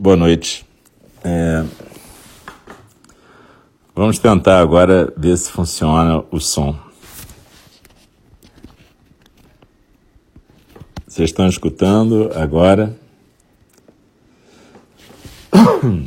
Boa 0.00 0.14
noite. 0.14 0.64
É... 1.24 1.64
Vamos 3.96 4.20
tentar 4.20 4.60
agora 4.60 5.12
ver 5.16 5.36
se 5.36 5.50
funciona 5.50 6.22
o 6.30 6.38
som. 6.38 6.78
Vocês 11.04 11.30
estão 11.30 11.48
escutando 11.48 12.30
agora? 12.32 12.96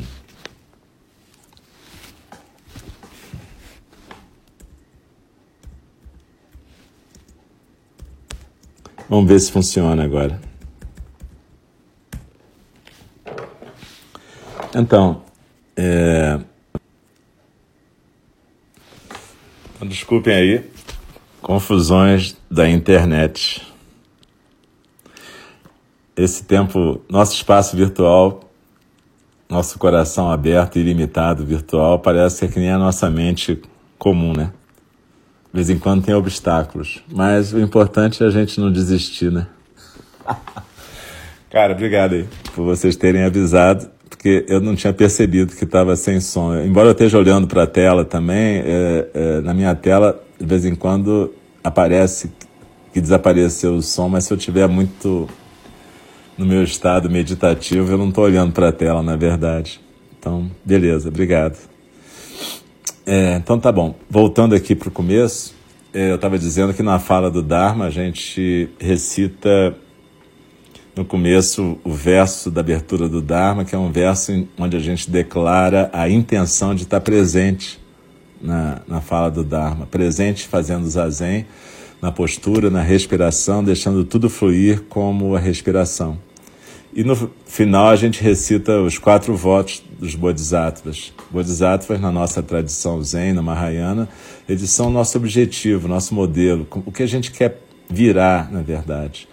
Vamos 9.09 9.27
ver 9.27 9.41
se 9.41 9.51
funciona 9.51 10.05
agora. 10.05 10.50
Então, 14.81 15.21
é... 15.77 16.39
desculpem 19.85 20.33
aí, 20.33 20.71
confusões 21.39 22.35
da 22.49 22.67
internet. 22.67 23.61
Esse 26.17 26.43
tempo, 26.43 26.99
nosso 27.07 27.33
espaço 27.33 27.77
virtual, 27.77 28.49
nosso 29.47 29.77
coração 29.77 30.31
aberto, 30.31 30.79
ilimitado, 30.79 31.45
virtual, 31.45 31.99
parece 31.99 32.47
que 32.47 32.59
nem 32.59 32.71
a 32.71 32.79
nossa 32.79 33.07
mente 33.07 33.61
comum, 33.99 34.33
né? 34.33 34.51
De 35.53 35.57
vez 35.57 35.69
em 35.69 35.77
quando 35.77 36.05
tem 36.05 36.15
obstáculos, 36.15 37.03
mas 37.07 37.53
o 37.53 37.59
importante 37.59 38.23
é 38.23 38.25
a 38.25 38.31
gente 38.31 38.59
não 38.59 38.71
desistir, 38.71 39.31
né? 39.31 39.45
Cara, 41.51 41.73
obrigado 41.73 42.13
aí 42.13 42.27
por 42.55 42.65
vocês 42.65 42.95
terem 42.95 43.23
avisado, 43.23 43.91
porque 44.11 44.45
eu 44.49 44.59
não 44.59 44.75
tinha 44.75 44.91
percebido 44.91 45.55
que 45.55 45.63
estava 45.63 45.95
sem 45.95 46.19
som. 46.19 46.53
Embora 46.57 46.89
eu 46.89 46.91
esteja 46.91 47.17
olhando 47.17 47.47
para 47.47 47.63
a 47.63 47.67
tela 47.67 48.03
também, 48.03 48.61
é, 48.63 49.07
é, 49.13 49.41
na 49.41 49.53
minha 49.53 49.73
tela, 49.73 50.21
de 50.37 50.45
vez 50.45 50.65
em 50.65 50.75
quando 50.75 51.33
aparece 51.63 52.29
que 52.93 52.99
desapareceu 52.99 53.73
o 53.73 53.81
som, 53.81 54.09
mas 54.09 54.25
se 54.25 54.33
eu 54.33 54.37
tiver 54.37 54.67
muito 54.67 55.29
no 56.37 56.45
meu 56.45 56.61
estado 56.61 57.09
meditativo, 57.09 57.89
eu 57.89 57.97
não 57.97 58.09
estou 58.09 58.25
olhando 58.25 58.51
para 58.51 58.67
a 58.67 58.71
tela, 58.71 59.01
na 59.01 59.15
verdade. 59.15 59.79
Então, 60.19 60.51
beleza, 60.63 61.07
obrigado. 61.07 61.57
É, 63.05 63.35
então 63.37 63.57
tá 63.57 63.71
bom. 63.71 63.95
Voltando 64.09 64.53
aqui 64.53 64.75
para 64.75 64.89
o 64.89 64.91
começo, 64.91 65.55
é, 65.93 66.11
eu 66.11 66.15
estava 66.15 66.37
dizendo 66.37 66.73
que 66.73 66.83
na 66.83 66.99
fala 66.99 67.31
do 67.31 67.41
Dharma 67.41 67.85
a 67.85 67.89
gente 67.89 68.69
recita 68.77 69.73
no 70.95 71.05
começo 71.05 71.77
o 71.83 71.91
verso 71.91 72.51
da 72.51 72.61
abertura 72.61 73.07
do 73.07 73.21
Dharma, 73.21 73.63
que 73.63 73.73
é 73.73 73.77
um 73.77 73.91
verso 73.91 74.47
onde 74.57 74.75
a 74.75 74.79
gente 74.79 75.09
declara 75.09 75.89
a 75.93 76.09
intenção 76.09 76.75
de 76.75 76.83
estar 76.83 76.99
presente 76.99 77.79
na, 78.41 78.81
na 78.87 79.01
fala 79.01 79.29
do 79.29 79.43
Dharma, 79.43 79.85
presente 79.85 80.47
fazendo 80.47 80.89
zazen, 80.89 81.45
na 82.01 82.11
postura, 82.11 82.69
na 82.69 82.81
respiração, 82.81 83.63
deixando 83.63 84.03
tudo 84.03 84.29
fluir 84.29 84.81
como 84.89 85.35
a 85.35 85.39
respiração. 85.39 86.17
E 86.93 87.05
no 87.05 87.15
final 87.45 87.87
a 87.87 87.95
gente 87.95 88.21
recita 88.21 88.81
os 88.81 88.97
quatro 88.97 89.35
votos 89.35 89.81
dos 89.97 90.13
Bodhisattvas. 90.13 91.13
Bodhisattvas, 91.29 92.01
na 92.01 92.11
nossa 92.11 92.43
tradição 92.43 93.01
Zen, 93.01 93.31
na 93.31 93.41
Mahayana, 93.41 94.09
eles 94.49 94.69
são 94.71 94.89
nosso 94.89 95.17
objetivo, 95.17 95.87
nosso 95.87 96.13
modelo, 96.13 96.67
o 96.85 96.91
que 96.91 97.03
a 97.03 97.07
gente 97.07 97.31
quer 97.31 97.61
virar, 97.89 98.51
na 98.51 98.61
verdade. 98.61 99.27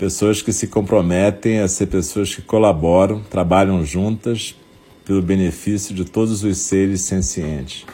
Pessoas 0.00 0.42
que 0.42 0.52
se 0.52 0.66
comprometem 0.66 1.60
a 1.60 1.68
ser 1.68 1.86
pessoas 1.86 2.34
que 2.34 2.42
colaboram, 2.42 3.22
trabalham 3.30 3.84
juntas 3.84 4.56
pelo 5.04 5.22
benefício 5.22 5.94
de 5.94 6.04
todos 6.04 6.42
os 6.42 6.58
seres 6.58 7.02
sencientes, 7.02 7.86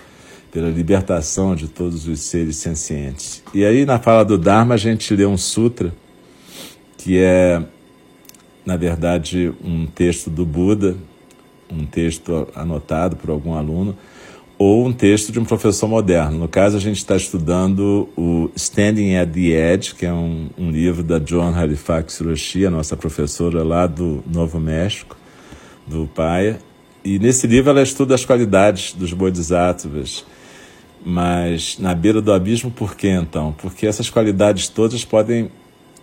pela 0.50 0.70
libertação 0.70 1.54
de 1.54 1.68
todos 1.68 2.08
os 2.08 2.20
seres 2.20 2.56
sencientes. 2.56 3.42
E 3.52 3.62
aí, 3.62 3.84
na 3.84 3.98
fala 3.98 4.24
do 4.24 4.38
Dharma, 4.38 4.74
a 4.74 4.78
gente 4.78 5.14
lê 5.14 5.26
um 5.26 5.36
sutra 5.36 5.92
que 6.96 7.18
é 7.18 7.62
na 8.66 8.76
verdade, 8.76 9.52
um 9.64 9.86
texto 9.86 10.28
do 10.28 10.44
Buda, 10.44 10.96
um 11.70 11.86
texto 11.86 12.48
anotado 12.52 13.14
por 13.14 13.30
algum 13.30 13.54
aluno, 13.54 13.96
ou 14.58 14.86
um 14.86 14.92
texto 14.92 15.30
de 15.30 15.38
um 15.38 15.44
professor 15.44 15.86
moderno. 15.86 16.38
No 16.38 16.48
caso, 16.48 16.76
a 16.76 16.80
gente 16.80 16.96
está 16.96 17.16
estudando 17.16 18.08
o 18.16 18.50
Standing 18.56 19.16
at 19.16 19.30
the 19.30 19.74
Edge, 19.74 19.94
que 19.94 20.06
é 20.06 20.12
um, 20.12 20.48
um 20.56 20.70
livro 20.70 21.02
da 21.02 21.18
John 21.18 21.54
Halifax 21.54 22.20
Hiroshi, 22.20 22.64
a 22.64 22.70
nossa 22.70 22.96
professora 22.96 23.62
lá 23.62 23.86
do 23.86 24.24
Novo 24.26 24.58
México, 24.58 25.16
do 25.86 26.06
Paia. 26.06 26.58
E 27.04 27.18
nesse 27.18 27.46
livro 27.46 27.70
ela 27.70 27.82
estuda 27.82 28.14
as 28.14 28.24
qualidades 28.24 28.92
dos 28.94 29.12
bodhisattvas. 29.12 30.24
Mas 31.04 31.78
na 31.78 31.94
beira 31.94 32.20
do 32.20 32.32
abismo, 32.32 32.70
por 32.70 32.96
que 32.96 33.08
então? 33.08 33.54
Porque 33.58 33.86
essas 33.86 34.10
qualidades 34.10 34.68
todas 34.68 35.04
podem 35.04 35.50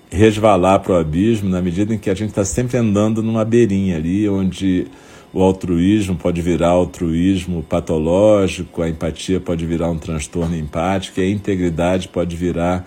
resvalar 0.10 0.80
para 0.80 0.94
o 0.94 0.96
abismo 0.96 1.50
na 1.50 1.62
medida 1.62 1.94
em 1.94 1.98
que 1.98 2.10
a 2.10 2.14
gente 2.14 2.30
está 2.30 2.46
sempre 2.46 2.78
andando 2.78 3.22
numa 3.24 3.44
beirinha 3.44 3.98
ali, 3.98 4.30
onde 4.30 4.88
o 5.34 5.42
altruísmo 5.42 6.16
pode 6.16 6.42
virar 6.42 6.70
altruísmo 6.70 7.64
patológico, 7.64 8.84
a 8.84 8.90
empatia 8.90 9.40
pode 9.40 9.66
virar 9.66 9.90
um 9.90 9.98
transtorno 9.98 10.56
empático 10.56 11.20
e 11.20 11.24
a 11.24 11.30
integridade 11.30 12.08
pode 12.08 12.36
virar 12.36 12.86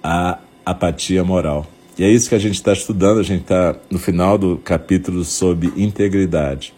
a 0.00 0.38
apatia 0.64 1.24
moral. 1.24 1.66
E 1.98 2.04
é 2.04 2.08
isso 2.08 2.28
que 2.28 2.36
a 2.36 2.38
gente 2.38 2.54
está 2.54 2.72
estudando, 2.72 3.18
a 3.18 3.24
gente 3.24 3.42
está 3.42 3.74
no 3.90 3.98
final 3.98 4.38
do 4.38 4.58
capítulo 4.58 5.24
sobre 5.24 5.72
integridade. 5.76 6.72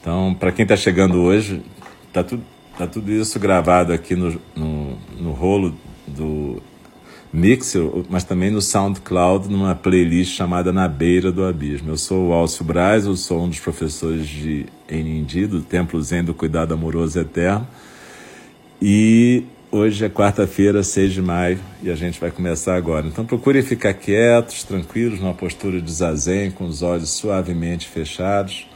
Então, 0.00 0.34
para 0.34 0.50
quem 0.50 0.62
está 0.62 0.76
chegando 0.76 1.20
hoje, 1.20 1.60
está 2.08 2.24
tudo, 2.24 2.42
tá 2.78 2.86
tudo 2.86 3.12
isso 3.12 3.38
gravado 3.38 3.92
aqui 3.92 4.14
no, 4.14 4.40
no, 4.54 4.96
no 5.18 5.32
rolo 5.32 5.74
do 6.06 6.62
Mixer, 7.32 7.82
mas 8.08 8.24
também 8.24 8.50
no 8.50 8.62
SoundCloud, 8.62 9.48
numa 9.48 9.74
playlist 9.74 10.36
chamada 10.36 10.72
Na 10.72 10.88
Beira 10.88 11.30
do 11.30 11.44
Abismo. 11.44 11.90
Eu 11.90 11.96
sou 11.96 12.28
o 12.28 12.32
Alcio 12.32 12.64
Braz, 12.64 13.04
eu 13.04 13.16
sou 13.16 13.44
um 13.44 13.48
dos 13.48 13.60
professores 13.60 14.26
de 14.26 14.66
Enindi, 14.88 15.46
do 15.46 15.60
Templo 15.60 16.00
Zen 16.00 16.24
do 16.24 16.32
Cuidado 16.34 16.72
Amoroso 16.72 17.18
Eterno. 17.18 17.66
E 18.80 19.44
hoje 19.70 20.04
é 20.04 20.08
quarta-feira, 20.08 20.82
6 20.82 21.12
de 21.12 21.22
maio, 21.22 21.58
e 21.82 21.90
a 21.90 21.94
gente 21.94 22.20
vai 22.20 22.30
começar 22.30 22.76
agora. 22.76 23.06
Então 23.06 23.24
procurem 23.24 23.62
ficar 23.62 23.94
quietos, 23.94 24.62
tranquilos, 24.62 25.20
numa 25.20 25.34
postura 25.34 25.80
de 25.80 25.92
zazen, 25.92 26.50
com 26.50 26.64
os 26.64 26.82
olhos 26.82 27.10
suavemente 27.10 27.88
fechados 27.88 28.66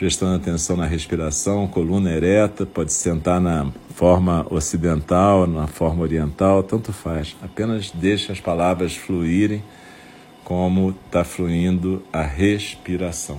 prestando 0.00 0.34
atenção 0.34 0.78
na 0.78 0.86
respiração, 0.86 1.68
coluna 1.68 2.10
ereta, 2.10 2.64
pode 2.64 2.90
sentar 2.90 3.38
na 3.38 3.70
forma 3.90 4.46
ocidental, 4.48 5.46
na 5.46 5.66
forma 5.66 6.00
oriental, 6.00 6.62
tanto 6.62 6.90
faz. 6.90 7.36
Apenas 7.42 7.90
deixe 7.90 8.32
as 8.32 8.40
palavras 8.40 8.96
fluírem 8.96 9.62
como 10.42 10.94
está 11.04 11.22
fluindo 11.22 12.02
a 12.10 12.22
respiração. 12.22 13.38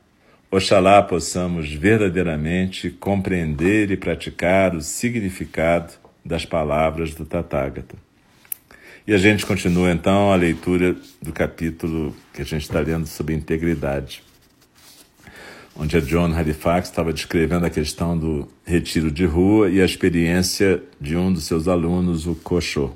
Oxalá 0.53 1.01
possamos 1.01 1.71
verdadeiramente 1.71 2.89
compreender 2.89 3.89
e 3.89 3.95
praticar 3.95 4.75
o 4.75 4.81
significado 4.81 5.93
das 6.25 6.43
palavras 6.45 7.15
do 7.15 7.23
Tathagata. 7.23 7.95
E 9.07 9.13
a 9.13 9.17
gente 9.17 9.45
continua 9.45 9.89
então 9.93 10.29
a 10.29 10.35
leitura 10.35 10.93
do 11.21 11.31
capítulo 11.31 12.13
que 12.33 12.41
a 12.41 12.45
gente 12.45 12.63
está 12.63 12.81
lendo 12.81 13.07
sobre 13.07 13.33
integridade, 13.33 14.21
onde 15.73 15.95
a 15.95 16.01
John 16.01 16.33
Halifax 16.33 16.89
estava 16.89 17.13
descrevendo 17.13 17.65
a 17.65 17.69
questão 17.69 18.17
do 18.17 18.45
retiro 18.65 19.09
de 19.09 19.25
rua 19.25 19.69
e 19.69 19.81
a 19.81 19.85
experiência 19.85 20.83
de 20.99 21.15
um 21.15 21.31
dos 21.31 21.45
seus 21.45 21.69
alunos, 21.69 22.27
o 22.27 22.35
Cochô. 22.35 22.91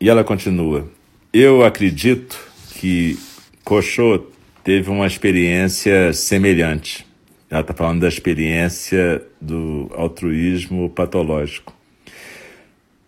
E 0.00 0.08
ela 0.08 0.22
continua: 0.22 0.88
Eu 1.32 1.64
acredito 1.64 2.38
que 2.74 3.18
Cochô 3.68 4.24
teve 4.64 4.88
uma 4.88 5.06
experiência 5.06 6.10
semelhante. 6.14 7.06
Ela 7.50 7.60
está 7.60 7.74
falando 7.74 8.00
da 8.00 8.08
experiência 8.08 9.22
do 9.38 9.90
altruísmo 9.94 10.88
patológico. 10.88 11.76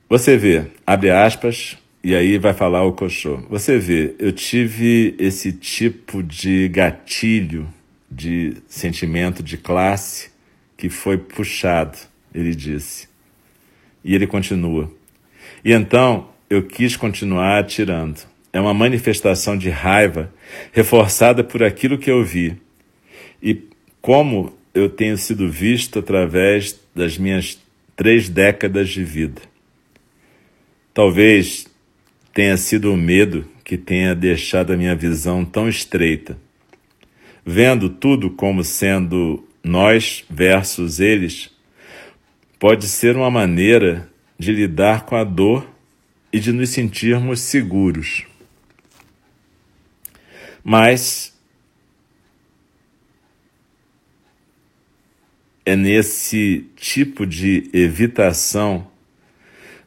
Você 0.07 0.37
vê, 0.37 0.67
abre 0.87 1.11
aspas, 1.11 1.79
e 2.05 2.15
aí 2.15 2.37
vai 2.37 2.53
falar 2.53 2.85
o 2.85 2.93
Cochô. 2.93 3.39
Você 3.49 3.79
vê, 3.79 4.15
eu 4.19 4.33
tive 4.33 5.15
esse 5.19 5.51
tipo 5.51 6.23
de 6.23 6.69
gatilho 6.69 7.67
de 8.11 8.59
sentimento 8.69 9.43
de 9.43 9.57
classe 9.57 10.29
que 10.77 10.91
foi 10.91 11.17
puxado, 11.17 11.97
ele 12.35 12.55
disse. 12.55 13.09
E 14.05 14.15
ele 14.15 14.27
continua. 14.27 14.93
E 15.65 15.73
então 15.73 16.29
eu 16.51 16.62
quis 16.62 16.97
continuar 16.97 17.61
atirando. 17.61 18.29
É 18.52 18.61
uma 18.61 18.75
manifestação 18.75 19.56
de 19.56 19.70
raiva 19.70 20.32
reforçada 20.73 21.44
por 21.44 21.62
aquilo 21.62 21.99
que 21.99 22.11
eu 22.11 22.25
vi. 22.25 22.56
E 23.43 23.62
como 24.00 24.52
eu 24.75 24.88
tenho 24.88 25.17
sido 25.17 25.49
visto 25.49 25.99
através 25.99 26.81
das 26.94 27.19
minhas 27.19 27.58
três 27.97 28.29
décadas 28.29 28.88
de 28.88 29.05
vida. 29.05 29.43
Talvez 30.94 31.67
tenha 32.32 32.56
sido 32.56 32.93
o 32.93 32.97
medo 32.97 33.47
que 33.64 33.76
tenha 33.76 34.14
deixado 34.14 34.73
a 34.73 34.76
minha 34.76 34.94
visão 34.94 35.44
tão 35.44 35.69
estreita. 35.69 36.37
Vendo 37.44 37.88
tudo 37.88 38.31
como 38.31 38.64
sendo 38.64 39.47
nós 39.62 40.25
versus 40.31 41.00
eles, 41.00 41.50
pode 42.58 42.87
ser 42.87 43.17
uma 43.17 43.31
maneira 43.31 44.08
de 44.38 44.52
lidar 44.52 45.05
com 45.05 45.17
a 45.17 45.25
dor 45.25 45.69
e 46.32 46.41
de 46.41 46.52
nos 46.52 46.70
sentirmos 46.70 47.41
seguros. 47.41 48.30
Mas 50.70 51.37
é 55.67 55.75
nesse 55.75 56.64
tipo 56.76 57.26
de 57.26 57.69
evitação 57.72 58.87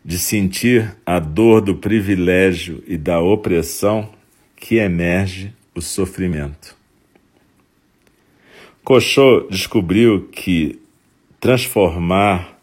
de 0.03 0.19
sentir 0.19 0.93
a 1.05 1.19
dor 1.19 1.61
do 1.61 1.73
privilégio 1.73 2.83
e 2.85 2.97
da 2.97 3.21
opressão 3.21 4.13
que 4.57 4.75
emerge 4.75 5.53
o 5.73 5.79
sofrimento. 5.79 6.75
Cochot 8.83 9.47
descobriu 9.49 10.27
que 10.33 10.81
transformar 11.39 12.59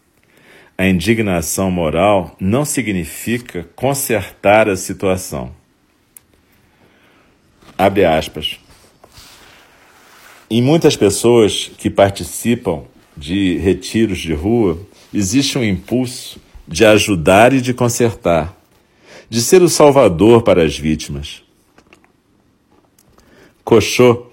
a 0.76 0.86
indignação 0.86 1.70
moral 1.70 2.36
não 2.38 2.66
significa 2.66 3.66
consertar 3.74 4.68
a 4.68 4.76
situação. 4.76 5.58
Abre 7.80 8.04
aspas. 8.04 8.60
Em 10.50 10.60
muitas 10.60 10.96
pessoas 10.96 11.70
que 11.78 11.88
participam 11.88 12.82
de 13.16 13.56
retiros 13.56 14.18
de 14.18 14.34
rua, 14.34 14.78
existe 15.14 15.56
um 15.56 15.64
impulso 15.64 16.38
de 16.68 16.84
ajudar 16.84 17.54
e 17.54 17.60
de 17.62 17.72
consertar, 17.72 18.54
de 19.30 19.40
ser 19.40 19.62
o 19.62 19.68
salvador 19.70 20.42
para 20.42 20.62
as 20.62 20.78
vítimas. 20.78 21.42
Cochô 23.64 24.26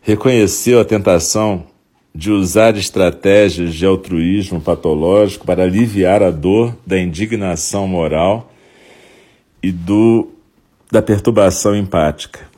reconheceu 0.00 0.80
a 0.80 0.84
tentação 0.84 1.66
de 2.14 2.30
usar 2.30 2.74
estratégias 2.74 3.74
de 3.74 3.84
altruísmo 3.84 4.62
patológico 4.62 5.44
para 5.44 5.64
aliviar 5.64 6.22
a 6.22 6.30
dor 6.30 6.74
da 6.86 6.98
indignação 6.98 7.86
moral 7.86 8.50
e 9.62 9.70
do 9.70 10.30
da 10.90 11.02
perturbação 11.02 11.76
empática. 11.76 12.53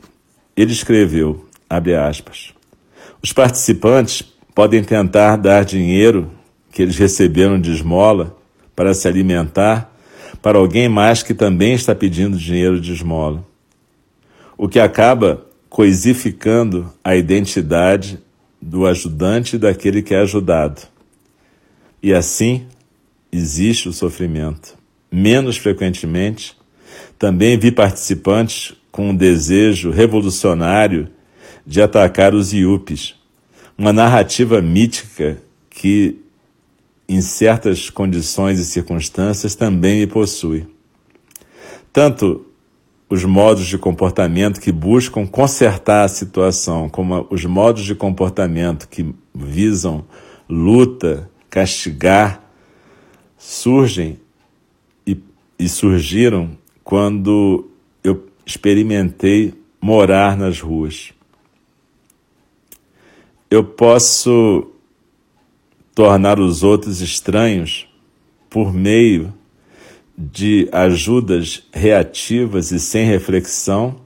Ele 0.56 0.72
escreveu, 0.72 1.46
aspas, 1.68 2.54
os 3.22 3.32
participantes 3.32 4.22
podem 4.54 4.82
tentar 4.82 5.36
dar 5.36 5.64
dinheiro 5.64 6.30
que 6.72 6.82
eles 6.82 6.96
receberam 6.96 7.60
de 7.60 7.72
esmola 7.72 8.36
para 8.74 8.94
se 8.94 9.08
alimentar 9.08 9.92
para 10.40 10.58
alguém 10.58 10.88
mais 10.88 11.22
que 11.22 11.34
também 11.34 11.74
está 11.74 11.94
pedindo 11.94 12.36
dinheiro 12.36 12.80
de 12.80 12.92
esmola. 12.92 13.44
O 14.56 14.68
que 14.68 14.78
acaba 14.78 15.44
coisificando 15.68 16.92
a 17.02 17.16
identidade 17.16 18.18
do 18.62 18.86
ajudante 18.86 19.56
e 19.56 19.58
daquele 19.58 20.02
que 20.02 20.14
é 20.14 20.20
ajudado. 20.20 20.82
E 22.02 22.14
assim 22.14 22.66
existe 23.32 23.88
o 23.88 23.92
sofrimento. 23.92 24.76
Menos 25.10 25.56
frequentemente, 25.56 26.56
também 27.18 27.58
vi 27.58 27.72
participantes 27.72 28.75
com 28.96 29.10
um 29.10 29.14
desejo 29.14 29.90
revolucionário 29.90 31.10
de 31.66 31.82
atacar 31.82 32.34
os 32.34 32.54
iupes, 32.54 33.14
uma 33.76 33.92
narrativa 33.92 34.62
mítica 34.62 35.36
que 35.68 36.18
em 37.06 37.20
certas 37.20 37.90
condições 37.90 38.58
e 38.58 38.64
circunstâncias, 38.64 39.54
também 39.54 40.00
me 40.00 40.06
possui. 40.06 40.66
Tanto 41.92 42.46
os 43.06 43.22
modos 43.22 43.66
de 43.66 43.76
comportamento 43.76 44.62
que 44.62 44.72
buscam 44.72 45.26
consertar 45.26 46.04
a 46.04 46.08
situação, 46.08 46.88
como 46.88 47.26
os 47.30 47.44
modos 47.44 47.84
de 47.84 47.94
comportamento 47.94 48.88
que 48.88 49.14
visam 49.34 50.06
luta, 50.48 51.30
castigar, 51.50 52.42
surgem 53.36 54.18
e, 55.06 55.20
e 55.58 55.68
surgiram 55.68 56.56
quando 56.82 57.70
experimentei 58.46 59.52
morar 59.80 60.36
nas 60.36 60.60
ruas. 60.60 61.12
Eu 63.50 63.64
posso 63.64 64.70
tornar 65.94 66.38
os 66.38 66.62
outros 66.62 67.00
estranhos 67.00 67.88
por 68.48 68.72
meio 68.72 69.34
de 70.16 70.68
ajudas 70.72 71.64
reativas 71.72 72.70
e 72.70 72.78
sem 72.78 73.04
reflexão, 73.04 74.00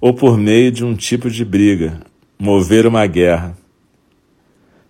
ou 0.00 0.14
por 0.14 0.38
meio 0.38 0.70
de 0.70 0.84
um 0.84 0.94
tipo 0.94 1.28
de 1.28 1.44
briga, 1.44 2.00
mover 2.38 2.86
uma 2.86 3.04
guerra. 3.06 3.56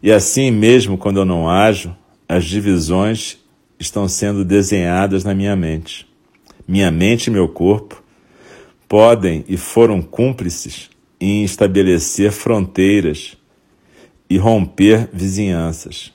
E 0.02 0.12
assim 0.12 0.50
mesmo 0.50 0.98
quando 0.98 1.20
eu 1.20 1.24
não 1.24 1.48
ajo, 1.48 1.96
as 2.28 2.44
divisões 2.44 3.38
estão 3.78 4.06
sendo 4.06 4.44
desenhadas 4.44 5.24
na 5.24 5.34
minha 5.34 5.56
mente. 5.56 6.06
Minha 6.66 6.90
mente 6.90 7.28
e 7.28 7.30
meu 7.30 7.48
corpo 7.48 8.02
podem 8.88 9.44
e 9.46 9.56
foram 9.56 10.00
cúmplices 10.00 10.90
em 11.20 11.44
estabelecer 11.44 12.32
fronteiras 12.32 13.36
e 14.30 14.38
romper 14.38 15.08
vizinhanças. 15.12 16.12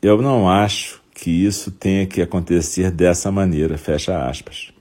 Eu 0.00 0.22
não 0.22 0.48
acho 0.48 1.00
que 1.14 1.30
isso 1.30 1.70
tenha 1.70 2.06
que 2.06 2.22
acontecer 2.22 2.90
dessa 2.90 3.30
maneira, 3.30 3.76
fecha 3.76 4.26
aspas. 4.28 4.72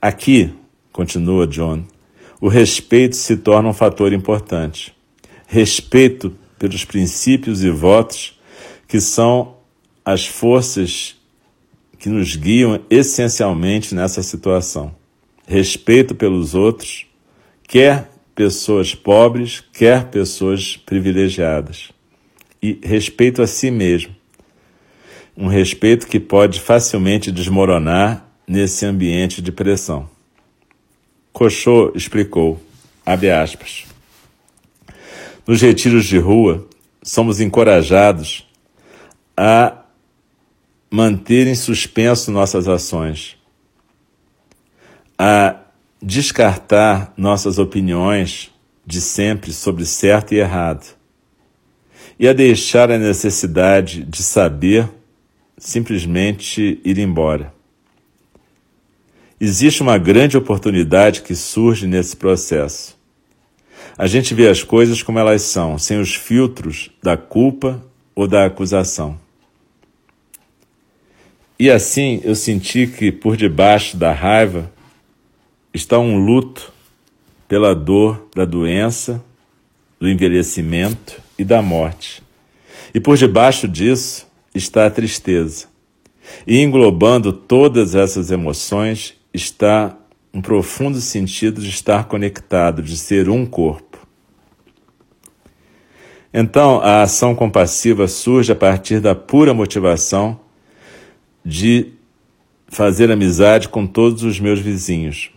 Aqui, 0.00 0.52
continua 0.92 1.46
John, 1.46 1.84
o 2.40 2.48
respeito 2.48 3.16
se 3.16 3.36
torna 3.36 3.68
um 3.68 3.72
fator 3.72 4.12
importante. 4.12 4.94
Respeito 5.46 6.36
pelos 6.58 6.84
princípios 6.84 7.62
e 7.62 7.70
votos 7.70 8.38
que 8.88 9.00
são 9.00 9.56
as 10.04 10.26
forças 10.26 11.16
que 11.98 12.08
nos 12.08 12.34
guiam 12.34 12.80
essencialmente 12.90 13.94
nessa 13.94 14.22
situação. 14.22 15.01
Respeito 15.52 16.14
pelos 16.14 16.54
outros, 16.54 17.04
quer 17.68 18.10
pessoas 18.34 18.94
pobres, 18.94 19.62
quer 19.70 20.06
pessoas 20.06 20.78
privilegiadas. 20.78 21.90
E 22.62 22.80
respeito 22.82 23.42
a 23.42 23.46
si 23.46 23.70
mesmo. 23.70 24.16
Um 25.36 25.48
respeito 25.48 26.06
que 26.06 26.18
pode 26.18 26.58
facilmente 26.58 27.30
desmoronar 27.30 28.26
nesse 28.48 28.86
ambiente 28.86 29.42
de 29.42 29.52
pressão. 29.52 30.08
Cochô 31.34 31.92
explicou, 31.94 32.58
abre 33.04 33.30
aspas, 33.30 33.84
nos 35.46 35.60
retiros 35.60 36.06
de 36.06 36.16
rua, 36.16 36.66
somos 37.02 37.42
encorajados 37.42 38.48
a 39.36 39.84
manter 40.90 41.46
em 41.46 41.54
suspenso 41.54 42.30
nossas 42.30 42.66
ações, 42.68 43.36
a 45.24 45.54
descartar 46.02 47.14
nossas 47.16 47.56
opiniões 47.56 48.50
de 48.84 49.00
sempre 49.00 49.52
sobre 49.52 49.86
certo 49.86 50.34
e 50.34 50.40
errado, 50.40 50.96
e 52.18 52.26
a 52.26 52.32
deixar 52.32 52.90
a 52.90 52.98
necessidade 52.98 54.02
de 54.02 54.20
saber 54.20 54.90
simplesmente 55.56 56.80
ir 56.84 56.98
embora. 56.98 57.54
Existe 59.40 59.80
uma 59.80 59.96
grande 59.96 60.36
oportunidade 60.36 61.22
que 61.22 61.36
surge 61.36 61.86
nesse 61.86 62.16
processo. 62.16 62.98
A 63.96 64.08
gente 64.08 64.34
vê 64.34 64.48
as 64.48 64.64
coisas 64.64 65.04
como 65.04 65.20
elas 65.20 65.42
são, 65.42 65.78
sem 65.78 66.00
os 66.00 66.16
filtros 66.16 66.90
da 67.00 67.16
culpa 67.16 67.80
ou 68.12 68.26
da 68.26 68.46
acusação. 68.46 69.16
E 71.56 71.70
assim 71.70 72.20
eu 72.24 72.34
senti 72.34 72.88
que 72.88 73.12
por 73.12 73.36
debaixo 73.36 73.96
da 73.96 74.10
raiva 74.10 74.71
está 75.72 75.98
um 75.98 76.24
luto 76.24 76.72
pela 77.48 77.74
dor 77.74 78.28
da 78.34 78.44
doença, 78.44 79.22
do 79.98 80.08
envelhecimento 80.08 81.20
e 81.38 81.44
da 81.44 81.62
morte. 81.62 82.22
E 82.94 83.00
por 83.00 83.16
debaixo 83.16 83.68
disso 83.68 84.26
está 84.54 84.86
a 84.86 84.90
tristeza. 84.90 85.66
E 86.46 86.60
englobando 86.60 87.32
todas 87.32 87.94
essas 87.94 88.30
emoções 88.30 89.14
está 89.32 89.96
um 90.32 90.40
profundo 90.40 91.00
sentido 91.00 91.60
de 91.60 91.68
estar 91.68 92.04
conectado, 92.04 92.82
de 92.82 92.96
ser 92.96 93.28
um 93.28 93.44
corpo. 93.44 93.98
Então, 96.32 96.80
a 96.80 97.02
ação 97.02 97.34
compassiva 97.34 98.08
surge 98.08 98.50
a 98.50 98.56
partir 98.56 99.00
da 99.00 99.14
pura 99.14 99.52
motivação 99.52 100.40
de 101.44 101.92
fazer 102.68 103.10
amizade 103.10 103.68
com 103.68 103.86
todos 103.86 104.22
os 104.22 104.40
meus 104.40 104.58
vizinhos, 104.58 105.30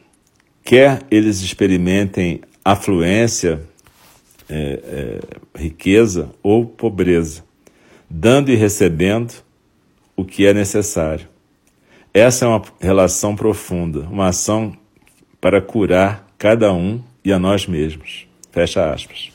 quer 0.66 1.04
eles 1.12 1.42
experimentem 1.42 2.42
afluência, 2.64 3.62
é, 4.50 4.80
é, 4.84 5.20
riqueza 5.60 6.32
ou 6.42 6.66
pobreza, 6.66 7.44
dando 8.10 8.52
e 8.52 8.56
recebendo 8.56 9.32
o 10.18 10.26
que 10.26 10.48
é 10.48 10.54
necessário. 10.54 11.28
Essa 12.12 12.46
é 12.46 12.48
uma 12.48 12.64
relação 12.80 13.36
profunda, 13.36 14.00
uma 14.10 14.30
ação 14.30 14.76
para 15.40 15.62
curar 15.62 16.28
cada 16.38 16.74
um 16.74 17.02
e 17.24 17.32
a 17.32 17.38
nós 17.38 17.68
mesmos. 17.68 18.26
Fecha 18.52 18.92
aspas. 18.92 19.32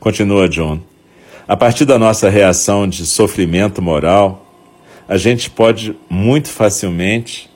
Continua 0.00 0.48
John. 0.48 0.80
A 1.46 1.56
partir 1.56 1.84
da 1.84 1.98
nossa 1.98 2.30
reação 2.30 2.88
de 2.88 3.04
sofrimento 3.04 3.82
moral, 3.82 4.46
a 5.08 5.16
gente 5.16 5.50
pode 5.50 5.94
muito 6.08 6.48
facilmente 6.48 7.47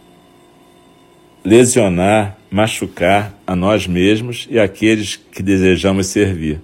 lesionar, 1.44 2.38
machucar 2.50 3.34
a 3.46 3.56
nós 3.56 3.86
mesmos 3.86 4.46
e 4.50 4.58
aqueles 4.58 5.16
que 5.16 5.42
desejamos 5.42 6.06
servir. 6.06 6.60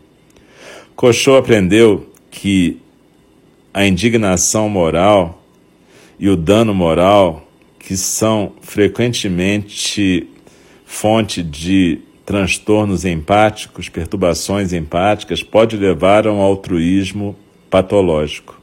Cochô 0.94 1.36
aprendeu 1.36 2.10
que 2.30 2.80
a 3.72 3.86
indignação 3.86 4.68
moral 4.68 5.42
e 6.18 6.28
o 6.28 6.36
dano 6.36 6.74
moral, 6.74 7.46
que 7.78 7.96
são 7.96 8.52
frequentemente 8.60 10.28
fonte 10.84 11.42
de 11.42 12.00
transtornos 12.26 13.04
empáticos, 13.04 13.88
perturbações 13.88 14.72
empáticas, 14.72 15.42
pode 15.42 15.76
levar 15.76 16.26
a 16.26 16.32
um 16.32 16.40
altruísmo 16.40 17.36
patológico. 17.70 18.60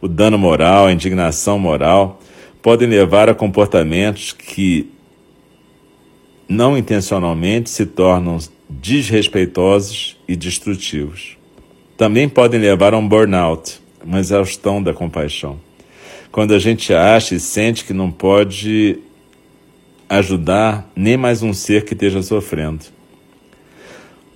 O 0.00 0.08
dano 0.08 0.38
moral, 0.38 0.86
a 0.86 0.92
indignação 0.92 1.58
moral, 1.58 2.20
podem 2.62 2.88
levar 2.88 3.28
a 3.28 3.34
comportamentos 3.34 4.32
que 4.32 4.88
não 6.48 6.78
intencionalmente 6.78 7.68
se 7.68 7.84
tornam 7.84 8.38
desrespeitosos 8.68 10.16
e 10.28 10.36
destrutivos. 10.36 11.36
Também 11.96 12.28
podem 12.28 12.60
levar 12.60 12.94
a 12.94 12.98
um 12.98 13.06
burnout, 13.06 13.80
uma 14.04 14.20
exaustão 14.20 14.82
da 14.82 14.94
compaixão. 14.94 15.58
Quando 16.30 16.54
a 16.54 16.58
gente 16.58 16.94
acha 16.94 17.34
e 17.34 17.40
sente 17.40 17.84
que 17.84 17.92
não 17.92 18.10
pode 18.10 18.98
ajudar 20.08 20.90
nem 20.94 21.16
mais 21.16 21.42
um 21.42 21.52
ser 21.52 21.84
que 21.84 21.94
esteja 21.94 22.22
sofrendo. 22.22 22.84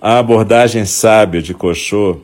A 0.01 0.19
abordagem 0.19 0.85
sábia 0.85 1.41
de 1.41 1.53
Cochô, 1.53 2.17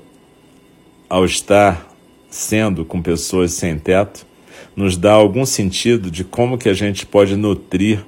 ao 1.09 1.25
estar 1.25 1.87
sendo 2.29 2.83
com 2.83 3.01
pessoas 3.01 3.53
sem 3.53 3.77
teto, 3.77 4.25
nos 4.75 4.97
dá 4.97 5.11
algum 5.11 5.45
sentido 5.45 6.09
de 6.09 6.23
como 6.23 6.57
que 6.57 6.69
a 6.69 6.73
gente 6.73 7.05
pode 7.05 7.35
nutrir 7.35 8.05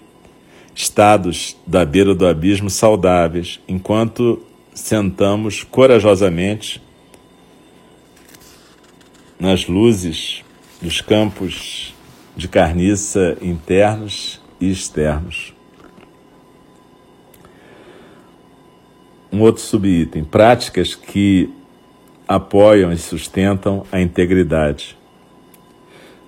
estados 0.73 1.55
da 1.65 1.85
beira 1.85 2.13
do 2.13 2.27
abismo 2.27 2.69
saudáveis, 2.69 3.59
enquanto 3.67 4.41
sentamos 4.73 5.63
corajosamente 5.63 6.81
nas 9.39 9.67
luzes 9.67 10.43
dos 10.81 11.01
campos 11.01 11.93
de 12.35 12.47
carniça 12.47 13.37
internos 13.41 14.41
e 14.59 14.69
externos. 14.69 15.53
Um 19.31 19.41
outro 19.41 19.61
subitem: 19.61 20.23
práticas 20.23 20.95
que 20.95 21.49
apoiam 22.27 22.91
e 22.91 22.97
sustentam 22.97 23.85
a 23.91 23.99
integridade. 23.99 24.97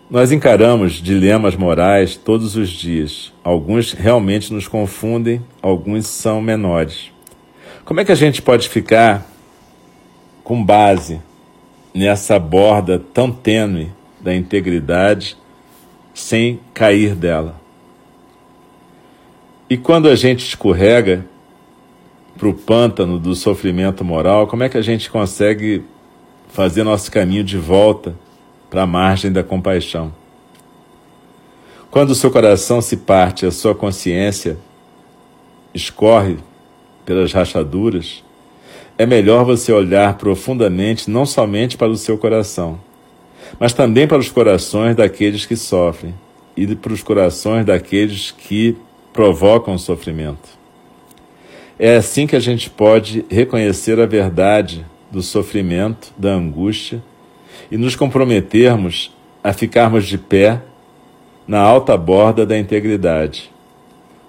Nós 0.09 0.31
encaramos 0.31 0.93
dilemas 0.93 1.53
morais 1.57 2.15
todos 2.15 2.55
os 2.55 2.69
dias. 2.69 3.33
Alguns 3.43 3.91
realmente 3.91 4.53
nos 4.53 4.65
confundem, 4.65 5.41
alguns 5.61 6.07
são 6.07 6.41
menores. 6.41 7.11
Como 7.83 7.99
é 7.99 8.05
que 8.05 8.13
a 8.13 8.15
gente 8.15 8.41
pode 8.41 8.69
ficar 8.69 9.27
com 10.45 10.63
base 10.63 11.19
nessa 11.93 12.39
borda 12.39 12.97
tão 13.13 13.29
tênue 13.29 13.91
da 14.21 14.33
integridade 14.33 15.35
sem 16.13 16.61
cair 16.73 17.13
dela? 17.13 17.59
E 19.69 19.75
quando 19.75 20.07
a 20.07 20.15
gente 20.15 20.47
escorrega 20.47 21.25
para 22.37 22.47
o 22.47 22.53
pântano 22.53 23.19
do 23.19 23.35
sofrimento 23.35 24.05
moral, 24.05 24.47
como 24.47 24.63
é 24.63 24.69
que 24.69 24.77
a 24.77 24.81
gente 24.81 25.11
consegue 25.11 25.83
fazer 26.47 26.83
nosso 26.83 27.11
caminho 27.11 27.43
de 27.43 27.57
volta 27.57 28.15
para 28.69 28.83
a 28.83 28.87
margem 28.87 29.31
da 29.31 29.43
compaixão? 29.43 30.13
Quando 31.89 32.11
o 32.11 32.15
seu 32.15 32.29
coração 32.29 32.81
se 32.81 32.97
parte, 32.97 33.45
a 33.45 33.51
sua 33.51 33.73
consciência 33.73 34.57
escorre 35.73 36.37
pelas 37.05 37.31
rachaduras, 37.31 38.23
é 38.97 39.05
melhor 39.05 39.45
você 39.45 39.71
olhar 39.71 40.17
profundamente 40.17 41.09
não 41.09 41.25
somente 41.25 41.77
para 41.77 41.89
o 41.89 41.97
seu 41.97 42.17
coração, 42.17 42.79
mas 43.59 43.73
também 43.73 44.07
para 44.07 44.17
os 44.17 44.29
corações 44.29 44.95
daqueles 44.95 45.45
que 45.45 45.55
sofrem 45.55 46.13
e 46.55 46.75
para 46.75 46.93
os 46.93 47.03
corações 47.03 47.65
daqueles 47.65 48.31
que 48.31 48.75
provocam 49.13 49.77
sofrimento. 49.77 50.57
É 51.79 51.95
assim 51.95 52.25
que 52.25 52.35
a 52.35 52.39
gente 52.39 52.69
pode 52.69 53.23
reconhecer 53.29 53.99
a 53.99 54.05
verdade 54.05 54.85
do 55.11 55.21
sofrimento, 55.21 56.11
da 56.17 56.33
angústia 56.33 57.01
e 57.71 57.77
nos 57.77 57.95
comprometermos 57.95 59.15
a 59.43 59.53
ficarmos 59.53 60.05
de 60.05 60.17
pé 60.17 60.61
na 61.47 61.59
alta 61.61 61.95
borda 61.95 62.45
da 62.45 62.57
integridade, 62.57 63.51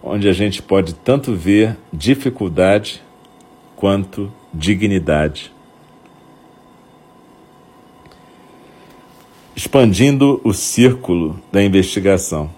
onde 0.03 0.29
a 0.29 0.33
gente 0.33 0.63
pode 0.63 0.95
tanto 0.95 1.35
ver 1.35 1.77
dificuldade 1.93 3.03
quanto 3.75 4.33
dignidade. 4.53 5.53
Expandindo 9.57 10.41
o 10.45 10.53
círculo 10.53 11.41
da 11.51 11.63
investigação. 11.63 12.51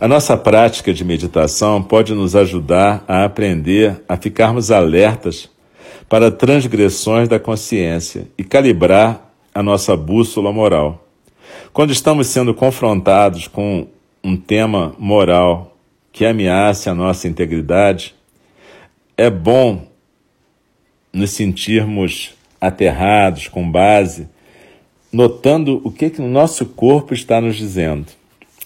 A 0.00 0.08
nossa 0.08 0.36
prática 0.36 0.92
de 0.92 1.04
meditação 1.04 1.82
pode 1.82 2.12
nos 2.12 2.36
ajudar 2.36 3.04
a 3.08 3.24
aprender 3.24 4.02
a 4.08 4.16
ficarmos 4.16 4.70
alertas 4.70 5.48
para 6.08 6.30
transgressões 6.30 7.28
da 7.28 7.38
consciência 7.38 8.28
e 8.36 8.44
calibrar 8.44 9.25
a 9.56 9.62
nossa 9.62 9.96
bússola 9.96 10.52
moral. 10.52 11.08
Quando 11.72 11.90
estamos 11.90 12.26
sendo 12.26 12.52
confrontados 12.52 13.48
com 13.48 13.86
um 14.22 14.36
tema 14.36 14.94
moral 14.98 15.74
que 16.12 16.26
ameace 16.26 16.90
a 16.90 16.94
nossa 16.94 17.26
integridade, 17.26 18.14
é 19.16 19.30
bom 19.30 19.86
nos 21.10 21.30
sentirmos 21.30 22.34
aterrados, 22.60 23.48
com 23.48 23.70
base, 23.70 24.28
notando 25.10 25.80
o 25.82 25.90
que, 25.90 26.10
que 26.10 26.20
o 26.20 26.28
nosso 26.28 26.66
corpo 26.66 27.14
está 27.14 27.40
nos 27.40 27.56
dizendo. 27.56 28.08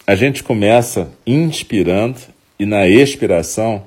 A 0.05 0.13
gente 0.13 0.43
começa 0.43 1.09
inspirando 1.25 2.19
e 2.59 2.65
na 2.65 2.85
expiração 2.85 3.83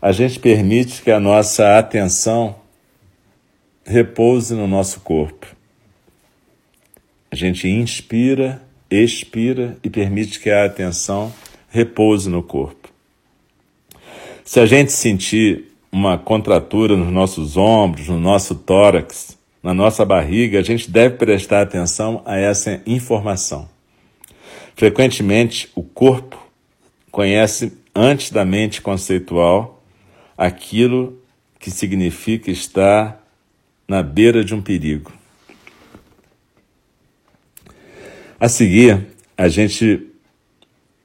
a 0.00 0.10
gente 0.10 0.38
permite 0.38 1.02
que 1.02 1.10
a 1.10 1.20
nossa 1.20 1.76
atenção 1.78 2.56
repouse 3.84 4.54
no 4.54 4.66
nosso 4.66 5.00
corpo. 5.00 5.59
A 7.30 7.36
gente 7.36 7.68
inspira, 7.68 8.60
expira 8.90 9.76
e 9.84 9.88
permite 9.88 10.40
que 10.40 10.50
a 10.50 10.64
atenção 10.64 11.32
repouse 11.68 12.28
no 12.28 12.42
corpo. 12.42 12.88
Se 14.44 14.58
a 14.58 14.66
gente 14.66 14.90
sentir 14.90 15.66
uma 15.92 16.18
contratura 16.18 16.96
nos 16.96 17.12
nossos 17.12 17.56
ombros, 17.56 18.08
no 18.08 18.18
nosso 18.18 18.54
tórax, 18.54 19.38
na 19.62 19.72
nossa 19.72 20.04
barriga, 20.04 20.58
a 20.58 20.62
gente 20.62 20.90
deve 20.90 21.16
prestar 21.16 21.62
atenção 21.62 22.22
a 22.24 22.36
essa 22.36 22.82
informação. 22.84 23.68
Frequentemente, 24.74 25.68
o 25.74 25.82
corpo 25.82 26.36
conhece 27.12 27.72
antes 27.94 28.30
da 28.30 28.44
mente 28.44 28.80
conceitual 28.80 29.82
aquilo 30.36 31.18
que 31.58 31.70
significa 31.70 32.50
estar 32.50 33.22
na 33.86 34.02
beira 34.02 34.42
de 34.42 34.54
um 34.54 34.62
perigo. 34.62 35.19
A 38.40 38.48
seguir, 38.48 39.06
a 39.36 39.48
gente 39.48 40.00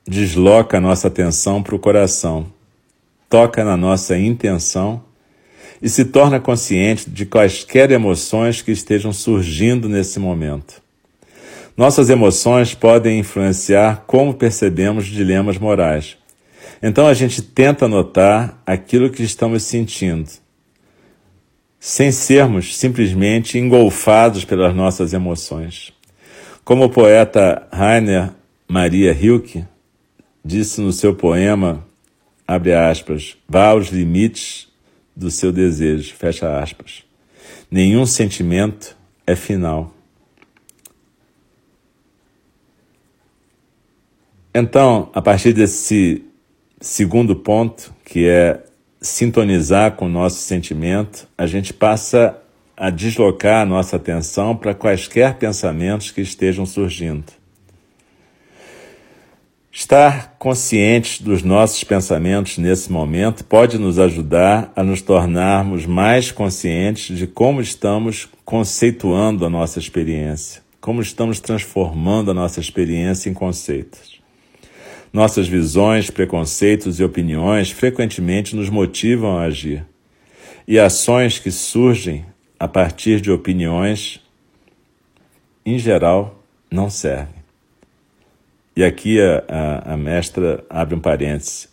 desloca 0.07 0.77
a 0.77 0.79
nossa 0.79 1.09
atenção 1.09 1.61
para 1.61 1.75
o 1.75 1.79
coração, 1.79 2.45
toca 3.29 3.61
na 3.61 3.75
nossa 3.75 4.17
intenção 4.17 5.03
e 5.81 5.89
se 5.89 6.05
torna 6.05 6.39
consciente 6.39 7.09
de 7.09 7.25
quaisquer 7.25 7.91
emoções 7.91 8.61
que 8.61 8.71
estejam 8.71 9.11
surgindo 9.11 9.89
nesse 9.89 10.17
momento. 10.17 10.81
Nossas 11.75 12.09
emoções 12.09 12.73
podem 12.73 13.19
influenciar 13.19 14.05
como 14.07 14.33
percebemos 14.33 15.05
dilemas 15.05 15.57
morais. 15.57 16.15
Então 16.81 17.05
a 17.05 17.13
gente 17.13 17.41
tenta 17.41 17.85
notar 17.85 18.61
aquilo 18.65 19.09
que 19.09 19.23
estamos 19.23 19.63
sentindo, 19.63 20.29
sem 21.81 22.13
sermos 22.13 22.77
simplesmente 22.77 23.57
engolfados 23.57 24.45
pelas 24.45 24.73
nossas 24.73 25.11
emoções. 25.11 25.94
Como 26.65 26.85
o 26.85 26.89
poeta 26.89 27.67
Rainer 27.71 28.31
Maria 28.67 29.13
Rilke 29.13 29.63
disse 30.43 30.81
no 30.81 30.91
seu 30.91 31.15
poema, 31.15 31.85
abre 32.47 32.73
aspas, 32.73 33.37
vá 33.47 33.67
aos 33.67 33.89
limites 33.89 34.67
do 35.15 35.29
seu 35.29 35.51
desejo, 35.51 36.15
fecha 36.15 36.59
aspas. 36.59 37.03
Nenhum 37.69 38.03
sentimento 38.07 38.97
é 39.27 39.35
final. 39.35 39.93
Então, 44.51 45.11
a 45.13 45.21
partir 45.21 45.53
desse 45.53 46.25
segundo 46.81 47.35
ponto, 47.35 47.93
que 48.03 48.27
é 48.27 48.63
sintonizar 48.99 49.91
com 49.91 50.07
o 50.07 50.09
nosso 50.09 50.37
sentimento, 50.37 51.27
a 51.37 51.45
gente 51.45 51.71
passa 51.71 52.41
a 52.77 52.89
deslocar 52.89 53.61
a 53.61 53.65
nossa 53.65 53.95
atenção 53.95 54.55
para 54.55 54.73
quaisquer 54.73 55.35
pensamentos 55.35 56.11
que 56.11 56.21
estejam 56.21 56.65
surgindo. 56.65 57.31
Estar 59.71 60.35
conscientes 60.39 61.19
dos 61.19 61.43
nossos 61.43 61.83
pensamentos 61.83 62.57
nesse 62.57 62.89
momento 62.89 63.43
pode 63.43 63.77
nos 63.77 63.99
ajudar 63.99 64.71
a 64.73 64.81
nos 64.81 65.01
tornarmos 65.01 65.85
mais 65.85 66.31
conscientes 66.31 67.17
de 67.17 67.27
como 67.27 67.59
estamos 67.59 68.29
conceituando 68.45 69.45
a 69.45 69.49
nossa 69.49 69.77
experiência, 69.77 70.61
como 70.79 71.01
estamos 71.01 71.41
transformando 71.41 72.31
a 72.31 72.33
nossa 72.33 72.61
experiência 72.61 73.29
em 73.29 73.33
conceitos. 73.33 74.21
Nossas 75.11 75.47
visões, 75.47 76.09
preconceitos 76.09 76.99
e 76.99 77.03
opiniões 77.03 77.71
frequentemente 77.71 78.55
nos 78.55 78.69
motivam 78.69 79.37
a 79.37 79.43
agir. 79.43 79.85
E 80.67 80.79
ações 80.79 81.37
que 81.37 81.51
surgem 81.51 82.25
a 82.59 82.67
partir 82.67 83.21
de 83.21 83.31
opiniões, 83.31 84.21
em 85.65 85.77
geral, 85.77 86.43
não 86.71 86.89
servem. 86.89 87.43
E 88.75 88.83
aqui 88.83 89.19
a, 89.21 89.43
a, 89.47 89.93
a 89.93 89.97
mestra 89.97 90.63
abre 90.69 90.95
um 90.95 90.99
parêntese. 90.99 91.69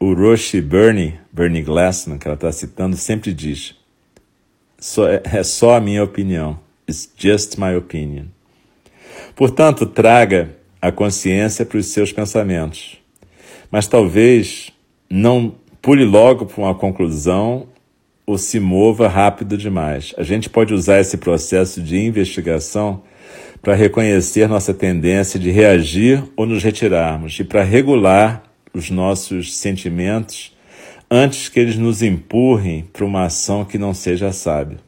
O 0.00 0.14
Roshi 0.14 0.60
Bernie, 0.60 1.18
Bernie 1.32 1.62
Glassman, 1.62 2.18
que 2.18 2.26
ela 2.26 2.34
está 2.34 2.50
citando, 2.50 2.96
sempre 2.96 3.32
diz: 3.32 3.74
só, 4.78 5.08
é, 5.08 5.22
é 5.24 5.42
só 5.42 5.76
a 5.76 5.80
minha 5.80 6.02
opinião. 6.02 6.58
It's 6.88 7.10
just 7.16 7.58
my 7.58 7.74
opinion. 7.76 8.26
Portanto, 9.34 9.86
traga 9.86 10.56
a 10.80 10.92
consciência 10.92 11.64
para 11.64 11.78
os 11.78 11.86
seus 11.86 12.12
pensamentos. 12.12 12.98
Mas 13.70 13.86
talvez 13.86 14.70
não 15.08 15.54
pule 15.80 16.04
logo 16.04 16.46
para 16.46 16.62
uma 16.62 16.74
conclusão 16.74 17.66
ou 18.26 18.38
se 18.38 18.58
mova 18.58 19.08
rápido 19.08 19.56
demais. 19.56 20.14
A 20.16 20.22
gente 20.22 20.48
pode 20.48 20.72
usar 20.72 21.00
esse 21.00 21.16
processo 21.16 21.82
de 21.82 21.98
investigação 21.98 23.02
para 23.60 23.74
reconhecer 23.74 24.48
nossa 24.48 24.74
tendência 24.74 25.38
de 25.38 25.50
reagir 25.50 26.22
ou 26.36 26.46
nos 26.46 26.62
retirarmos 26.62 27.38
e 27.38 27.44
para 27.44 27.62
regular 27.62 28.42
os 28.72 28.90
nossos 28.90 29.56
sentimentos 29.56 30.54
antes 31.10 31.48
que 31.48 31.60
eles 31.60 31.76
nos 31.76 32.02
empurrem 32.02 32.88
para 32.92 33.04
uma 33.04 33.24
ação 33.24 33.64
que 33.64 33.78
não 33.78 33.94
seja 33.94 34.32
sábia. 34.32 34.78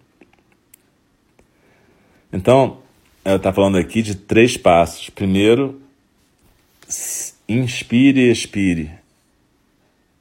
Então, 2.33 2.79
ela 3.25 3.37
está 3.37 3.53
falando 3.53 3.79
aqui 3.79 4.03
de 4.03 4.15
três 4.15 4.57
passos. 4.57 5.09
Primeiro, 5.09 5.81
inspire 7.49 8.21
e 8.21 8.31
expire 8.31 8.91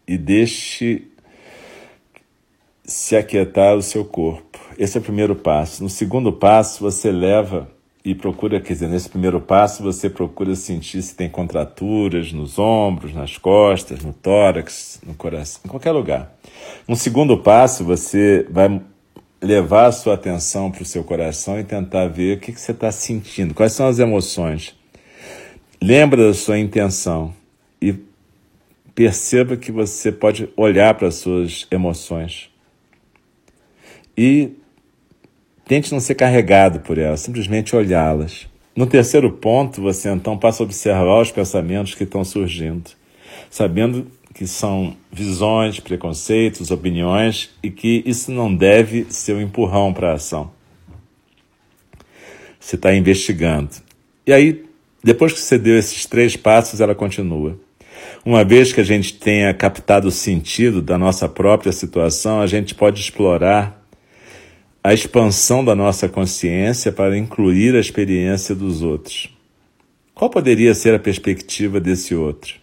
e 0.08 0.17
deixe 0.17 1.08
se 2.86 3.15
aquietar 3.15 3.76
o 3.76 3.82
seu 3.82 4.06
corpo. 4.06 4.60
Esse 4.78 4.98
é 4.98 5.02
o 5.02 5.04
primeiro 5.04 5.36
passo. 5.36 5.82
No 5.82 5.89
segundo 5.89 6.32
passo, 6.32 6.82
você 6.82 7.12
leva 7.12 7.67
e 8.04 8.13
procura, 8.13 8.62
quer 8.62 8.74
dizer, 8.74 8.88
nesse 8.88 9.10
primeiro 9.10 9.41
passo 9.41 9.82
você 9.82 10.08
procura 10.08 10.56
sentir 10.56 11.02
se 11.02 11.15
tem 11.15 11.28
contraturas 11.28 12.32
nos 12.32 12.60
ombros, 12.60 13.15
nas 13.15 13.36
costas, 13.36 14.04
no 14.04 14.13
tórax, 14.13 15.02
no 15.04 15.15
coração, 15.15 15.62
em 15.65 15.69
qualquer 15.69 15.91
lugar. 15.91 16.32
No 16.88 16.95
segundo 16.95 17.36
passo, 17.36 17.84
você 17.84 18.45
vai 18.48 18.80
levar 19.41 19.88
a 19.88 19.91
sua 19.91 20.13
atenção 20.13 20.69
para 20.69 20.84
o 20.84 20.86
seu 20.86 21.04
coração 21.04 21.60
e 21.60 21.63
tentar 21.63 22.08
ver 22.08 22.38
o 22.38 22.39
que, 22.39 22.52
que 22.52 22.62
você 22.62 22.71
está 22.71 22.91
sentindo, 22.91 23.56
quais 23.56 23.74
são 23.74 23.88
as 23.88 23.98
emoções. 23.98 24.76
Lembra 25.82 26.28
da 26.28 26.34
sua 26.34 26.60
intenção 26.60 27.34
e 27.82 27.95
perceba 28.93 29.58
que 29.58 29.71
você 29.71 30.12
pode 30.12 30.48
olhar 30.56 30.93
para 30.93 31.08
as 31.08 31.15
suas 31.15 31.67
emoções. 31.71 32.54
E 34.17 34.51
Tente 35.67 35.91
não 35.91 35.99
ser 35.99 36.13
carregado 36.13 36.80
por 36.82 36.99
elas, 36.99 37.21
simplesmente 37.21 37.75
olhá-las. 37.75 38.47
No 38.75 38.86
terceiro 38.86 39.32
ponto, 39.32 39.82
você 39.82 40.12
então 40.12 40.38
passa 40.38 40.62
a 40.62 40.65
observar 40.65 41.21
os 41.21 41.32
pensamentos 41.32 41.95
que 41.95 42.04
estão 42.04 42.23
surgindo, 42.23 42.91
sabendo 43.49 44.06
que 44.32 44.45
são 44.45 44.95
visões, 45.12 45.80
preconceitos, 45.80 46.69
opiniões 46.69 47.49
e 47.63 47.71
que 47.71 48.04
isso 48.06 48.32
não 48.32 48.54
deve 48.54 49.08
ser 49.10 49.34
um 49.34 49.41
empurrão 49.41 49.91
para 49.91 50.12
a 50.12 50.13
ação. 50.13 50.51
Você 52.60 52.75
está 52.75 52.93
investigando. 52.93 53.71
E 54.28 54.34
aí, 54.34 54.65
depois 55.04 55.34
que 55.34 55.39
você 55.39 55.58
deu 55.58 55.80
esses 55.80 56.06
três 56.06 56.36
passos, 56.36 56.80
ela 56.80 56.93
continua. 56.93 57.58
Uma 58.23 58.43
vez 58.43 58.71
que 58.71 58.82
a 58.82 58.84
gente 58.84 59.13
tenha 59.15 59.51
captado 59.54 60.10
o 60.10 60.12
sentido 60.12 60.80
da 60.80 60.97
nossa 60.97 61.28
própria 61.28 61.71
situação, 61.71 62.39
a 62.39 62.45
gente 62.45 62.75
pode 62.75 62.99
explorar 62.99 63.85
a 64.86 64.93
expansão 64.93 65.65
da 65.65 65.74
nossa 65.74 66.08
consciência 66.08 66.91
para 66.91 67.17
incluir 67.17 67.76
a 67.76 67.80
experiência 67.80 68.54
dos 68.54 68.84
outros. 68.84 69.36
Qual 70.13 70.30
poderia 70.30 70.76
ser 70.76 70.93
a 70.93 71.00
perspectiva 71.00 71.80
desse 71.80 72.13
outro? 72.13 72.54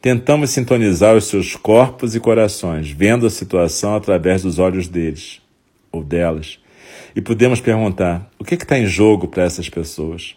Tentamos 0.00 0.50
sintonizar 0.50 1.16
os 1.16 1.24
seus 1.24 1.56
corpos 1.56 2.14
e 2.14 2.20
corações, 2.20 2.88
vendo 2.88 3.26
a 3.26 3.30
situação 3.30 3.96
através 3.96 4.42
dos 4.42 4.60
olhos 4.60 4.86
deles 4.86 5.42
ou 5.90 6.00
delas. 6.00 6.60
E 7.16 7.20
podemos 7.20 7.60
perguntar: 7.60 8.30
o 8.38 8.44
que 8.44 8.54
está 8.54 8.78
em 8.78 8.86
jogo 8.86 9.26
para 9.26 9.42
essas 9.42 9.68
pessoas? 9.68 10.36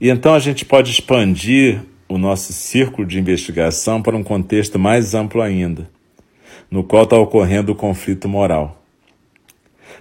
E 0.00 0.08
então 0.08 0.32
a 0.32 0.38
gente 0.38 0.64
pode 0.64 0.92
expandir 0.92 1.82
o 2.08 2.16
nosso 2.16 2.52
círculo 2.52 3.04
de 3.04 3.18
investigação 3.18 4.00
para 4.00 4.16
um 4.16 4.22
contexto 4.22 4.78
mais 4.78 5.12
amplo 5.12 5.42
ainda 5.42 5.90
no 6.70 6.84
qual 6.84 7.04
está 7.04 7.18
ocorrendo 7.18 7.72
o 7.72 7.74
conflito 7.74 8.28
moral. 8.28 8.80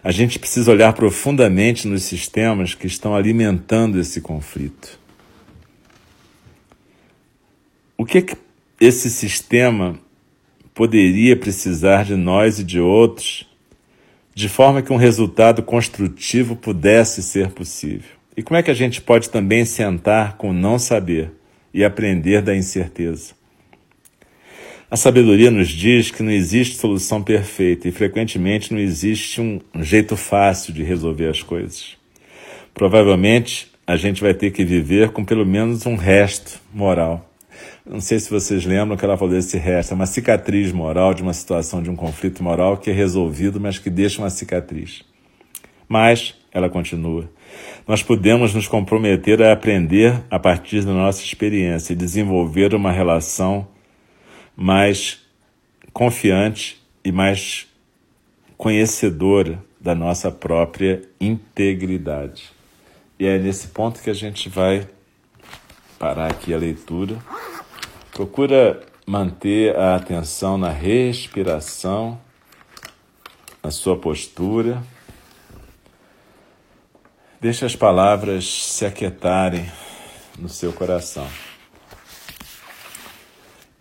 A 0.04 0.12
gente 0.12 0.40
precisa 0.40 0.72
olhar 0.72 0.94
profundamente 0.94 1.88
nos 1.88 2.04
sistemas 2.04 2.74
que 2.74 2.88
estão 2.88 3.16
alimentando 3.16 4.00
esse 4.00 4.22
conflito. 4.22 5.00
O 7.98 8.06
que, 8.06 8.22
que 8.22 8.38
esse 8.80 9.10
sistema 9.10 10.00
poderia 10.74 11.36
precisar 11.36 12.06
de 12.06 12.16
nós 12.16 12.60
e 12.60 12.64
de 12.64 12.80
outros, 12.80 13.46
de 14.34 14.48
forma 14.48 14.82
que 14.82 14.94
um 14.94 14.98
resultado 14.98 15.62
construtivo 15.62 16.56
pudesse 16.56 17.22
ser 17.22 17.50
possível? 17.50 18.12
E 18.38 18.42
como 18.42 18.58
é 18.58 18.64
que 18.64 18.72
a 18.72 18.76
gente 18.76 19.02
pode 19.02 19.30
também 19.30 19.66
sentar 19.66 20.38
com 20.38 20.54
não 20.54 20.80
saber 20.80 21.34
e 21.74 21.84
aprender 21.84 22.42
da 22.42 22.56
incerteza? 22.56 23.34
A 24.92 24.98
sabedoria 24.98 25.52
nos 25.52 25.68
diz 25.68 26.10
que 26.10 26.24
não 26.24 26.32
existe 26.32 26.78
solução 26.78 27.22
perfeita 27.22 27.88
e 27.88 27.92
frequentemente 27.92 28.74
não 28.74 28.80
existe 28.80 29.40
um 29.40 29.62
jeito 29.82 30.18
fácil 30.18 30.74
de 30.74 30.82
resolver 30.82 31.28
as 31.28 31.44
coisas. 31.44 31.96
Provavelmente 32.74 33.72
a 33.86 33.96
gente 33.96 34.20
vai 34.20 34.34
ter 34.34 34.50
que 34.50 34.66
viver 34.66 35.10
com 35.10 35.24
pelo 35.24 35.46
menos 35.46 35.86
um 35.86 35.96
resto 35.96 36.60
moral. 36.74 37.30
Não 37.88 38.02
sei 38.02 38.20
se 38.20 38.32
vocês 38.32 38.66
lembram 38.66 38.98
que 38.98 39.06
ela 39.06 39.16
falou 39.16 39.32
desse 39.32 39.60
resto, 39.60 39.92
é 39.92 39.96
uma 39.96 40.08
cicatriz 40.08 40.72
moral 40.72 41.14
de 41.14 41.22
uma 41.22 41.34
situação 41.34 41.84
de 41.84 41.90
um 41.92 41.96
conflito 41.96 42.44
moral 42.44 42.76
que 42.76 42.90
é 42.90 42.94
resolvido, 42.94 43.60
mas 43.60 43.78
que 43.78 43.92
deixa 43.92 44.20
uma 44.20 44.30
cicatriz. 44.32 45.04
Mas, 45.88 46.34
ela 46.52 46.68
continua, 46.68 47.30
nós 47.88 48.02
podemos 48.02 48.56
nos 48.56 48.68
comprometer 48.68 49.40
a 49.44 49.54
aprender 49.54 50.20
a 50.32 50.40
partir 50.40 50.84
da 50.84 50.94
nossa 50.94 51.24
experiência 51.24 51.94
e 51.94 51.96
desenvolver 51.96 52.74
uma 52.74 52.92
relação 52.92 53.68
mais 54.60 55.22
confiante 55.94 56.84
e 57.02 57.14
mais 57.14 57.66
conhecedora 58.58 59.64
da 59.80 59.96
nossa 59.96 60.30
própria 60.30 61.02
integridade. 61.20 62.52
E 63.18 63.26
é 63.26 63.40
nesse 63.40 63.70
ponto 63.70 64.02
que 64.02 64.10
a 64.10 64.14
gente 64.14 64.50
vai 64.50 64.86
parar 65.98 66.30
aqui 66.30 66.54
a 66.54 66.58
leitura. 66.58 67.18
Procura 68.12 68.86
manter 69.08 69.74
a 69.78 69.96
atenção 69.96 70.58
na 70.58 70.70
respiração, 70.70 72.20
na 73.64 73.72
sua 73.72 73.98
postura. 73.98 74.84
Deixe 77.40 77.64
as 77.64 77.78
palavras 77.78 78.46
se 78.46 78.86
aquietarem 78.86 79.66
no 80.38 80.50
seu 80.50 80.74
coração. 80.74 81.28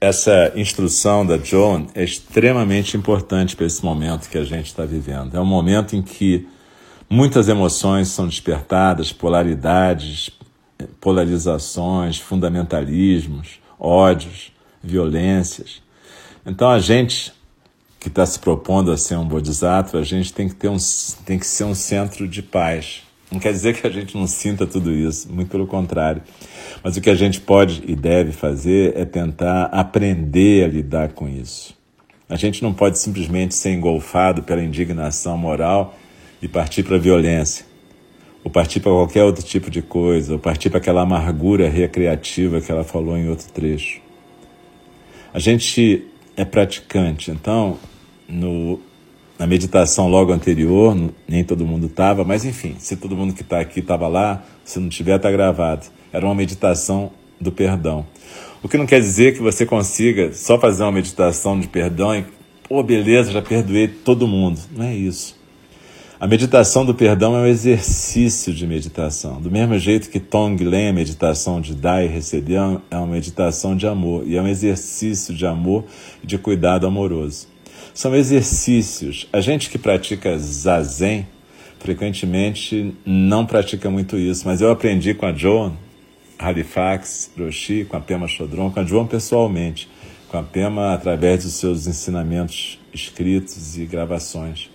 Essa 0.01 0.53
instrução 0.55 1.27
da 1.27 1.37
Joan 1.39 1.87
é 1.93 2.05
extremamente 2.05 2.97
importante 2.97 3.57
para 3.57 3.67
esse 3.67 3.85
momento 3.85 4.29
que 4.29 4.39
a 4.39 4.45
gente 4.45 4.67
está 4.67 4.85
vivendo. 4.85 5.37
É 5.37 5.41
um 5.41 5.47
momento 5.47 5.97
em 5.97 6.03
que 6.03 6.47
muitas 7.11 7.49
emoções 7.49 8.07
são 8.09 8.29
despertadas, 8.29 9.13
polaridades, 9.13 10.31
polarizações, 11.01 12.19
fundamentalismos, 12.21 13.59
ódios, 13.79 14.53
violências. 14.81 15.83
Então 16.47 16.71
a 16.71 16.79
gente 16.79 17.33
que 17.99 18.07
está 18.07 18.25
se 18.25 18.39
propondo 18.39 18.93
a 18.93 18.97
ser 18.97 19.17
um 19.17 19.27
bodhisattva, 19.27 19.99
a 19.99 20.05
gente 20.05 20.33
tem 20.33 20.49
que, 20.49 20.55
ter 20.55 20.69
um, 20.69 20.77
tem 21.27 21.39
que 21.39 21.47
ser 21.47 21.65
um 21.65 21.75
centro 21.75 22.29
de 22.29 22.41
paz. 22.41 23.03
Não 23.31 23.39
quer 23.39 23.53
dizer 23.53 23.79
que 23.79 23.87
a 23.87 23.91
gente 23.91 24.17
não 24.17 24.27
sinta 24.27 24.67
tudo 24.67 24.91
isso, 24.91 25.31
muito 25.31 25.51
pelo 25.51 25.67
contrário. 25.67 26.23
Mas 26.83 26.97
o 26.97 27.01
que 27.01 27.11
a 27.11 27.15
gente 27.15 27.41
pode 27.41 27.83
e 27.87 27.95
deve 27.95 28.33
fazer 28.33 28.97
é 28.97 29.05
tentar 29.05 29.65
aprender 29.65 30.65
a 30.65 30.69
lidar 30.69 31.13
com 31.13 31.29
isso. 31.29 31.77
A 32.29 32.37
gente 32.37 32.63
não 32.63 32.73
pode 32.73 32.99
simplesmente 32.99 33.55
ser 33.55 33.73
engolfado 33.73 34.43
pela 34.43 34.63
indignação 34.63 35.37
moral 35.37 35.97
e 36.41 36.49
partir 36.49 36.83
para 36.83 36.97
a 36.97 36.99
violência 36.99 37.69
ou 38.49 38.51
partir 38.51 38.81
para 38.81 38.93
qualquer 38.93 39.25
outro 39.25 39.45
tipo 39.45 39.71
de 39.71 39.83
coisa, 39.83 40.33
ou 40.33 40.39
partir 40.39 40.71
para 40.71 40.79
aquela 40.79 41.03
amargura 41.03 41.69
recreativa 41.69 42.61
que 42.61 42.71
ela 42.71 42.85
falou 42.85 43.17
em 43.17 43.29
outro 43.29 43.47
trecho. 43.53 44.01
A 45.33 45.39
gente 45.39 46.07
é 46.37 46.45
praticante, 46.45 47.31
então, 47.31 47.79
no, 48.29 48.81
na 49.39 49.47
meditação 49.47 50.09
logo 50.09 50.33
anterior, 50.33 50.97
nem 51.29 51.45
todo 51.45 51.65
mundo 51.65 51.87
estava, 51.87 52.25
mas 52.25 52.45
enfim, 52.45 52.75
se 52.79 52.97
todo 52.97 53.17
mundo 53.17 53.33
que 53.33 53.43
está 53.43 53.61
aqui 53.61 53.81
estava 53.81 54.09
lá, 54.09 54.43
se 54.65 54.81
não 54.81 54.89
tiver, 54.89 55.17
está 55.17 55.31
gravado. 55.31 55.87
Era 56.13 56.27
uma 56.27 56.35
meditação 56.35 57.13
do 57.41 57.53
perdão. 57.53 58.05
O 58.63 58.69
que 58.69 58.77
não 58.77 58.87
quer 58.87 59.01
dizer 59.01 59.35
que 59.35 59.41
você 59.41 59.65
consiga 59.65 60.33
só 60.33 60.59
fazer 60.59 60.83
uma 60.83 60.91
meditação 60.91 61.59
de 61.59 61.69
perdão 61.69 62.17
e, 62.17 62.25
pô, 62.69 62.83
beleza, 62.83 63.31
já 63.31 63.41
perdoei 63.41 63.87
todo 63.87 64.27
mundo. 64.27 64.59
Não 64.77 64.85
é 64.85 64.95
isso. 64.97 65.39
A 66.19 66.27
meditação 66.27 66.85
do 66.85 66.93
perdão 66.93 67.37
é 67.37 67.43
um 67.43 67.47
exercício 67.47 68.53
de 68.53 68.67
meditação. 68.67 69.41
Do 69.41 69.49
mesmo 69.53 69.79
jeito 69.79 70.11
que 70.11 70.19
Tonglen, 70.19 70.89
a 70.89 70.93
meditação 70.93 71.61
de 71.61 71.77
dar 71.77 72.05
e 72.05 72.09
receber, 72.09 72.59
é 72.91 72.97
uma 72.97 73.07
meditação 73.07 73.77
de 73.77 73.87
amor 73.87 74.27
e 74.27 74.37
é 74.37 74.43
um 74.43 74.49
exercício 74.49 75.33
de 75.33 75.47
amor 75.47 75.85
e 76.21 76.27
de 76.27 76.37
cuidado 76.37 76.89
amoroso. 76.89 77.47
São 77.99 78.15
exercícios. 78.15 79.27
A 79.33 79.41
gente 79.41 79.69
que 79.69 79.77
pratica 79.77 80.39
zazen 80.39 81.27
frequentemente 81.81 82.95
não 83.05 83.45
pratica 83.45 83.91
muito 83.91 84.17
isso, 84.17 84.47
mas 84.47 84.61
eu 84.61 84.71
aprendi 84.71 85.15
com 85.15 85.27
a 85.27 85.33
Joan 85.33 85.73
Halifax 86.39 87.33
Roshi, 87.37 87.85
com 87.89 87.97
a 87.97 88.01
Pema 88.01 88.29
Chodron, 88.29 88.71
com 88.71 88.79
a 88.79 88.85
Joan 88.85 89.05
pessoalmente, 89.05 89.89
com 90.29 90.39
a 90.39 90.45
Pema 90.45 90.95
através 90.95 91.43
dos 91.43 91.55
seus 91.55 91.89
ensinamentos 91.89 92.79
escritos 92.95 93.77
e 93.77 93.85
gravações. 93.85 94.71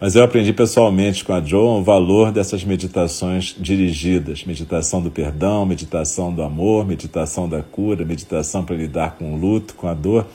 Mas 0.00 0.16
eu 0.16 0.24
aprendi 0.24 0.54
pessoalmente 0.54 1.22
com 1.22 1.34
a 1.34 1.42
Joan 1.42 1.80
o 1.80 1.84
valor 1.84 2.32
dessas 2.32 2.64
meditações 2.64 3.54
dirigidas: 3.58 4.42
meditação 4.46 5.02
do 5.02 5.10
perdão, 5.10 5.66
meditação 5.66 6.32
do 6.32 6.42
amor, 6.42 6.86
meditação 6.86 7.46
da 7.46 7.62
cura, 7.62 8.06
meditação 8.06 8.64
para 8.64 8.74
lidar 8.74 9.16
com 9.16 9.34
o 9.34 9.36
luto, 9.36 9.74
com 9.74 9.86
a 9.86 9.92
dor. 9.92 10.26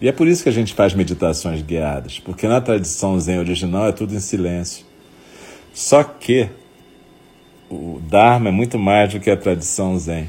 E 0.00 0.08
é 0.08 0.12
por 0.12 0.26
isso 0.26 0.42
que 0.42 0.48
a 0.48 0.52
gente 0.52 0.72
faz 0.74 0.94
meditações 0.94 1.62
guiadas, 1.62 2.18
porque 2.18 2.48
na 2.48 2.60
tradição 2.60 3.18
Zen 3.20 3.38
original 3.38 3.88
é 3.88 3.92
tudo 3.92 4.14
em 4.14 4.20
silêncio. 4.20 4.86
Só 5.72 6.02
que 6.02 6.48
o 7.68 8.00
Dharma 8.08 8.48
é 8.48 8.52
muito 8.52 8.78
mais 8.78 9.12
do 9.12 9.20
que 9.20 9.30
a 9.30 9.36
tradição 9.36 9.98
Zen. 9.98 10.28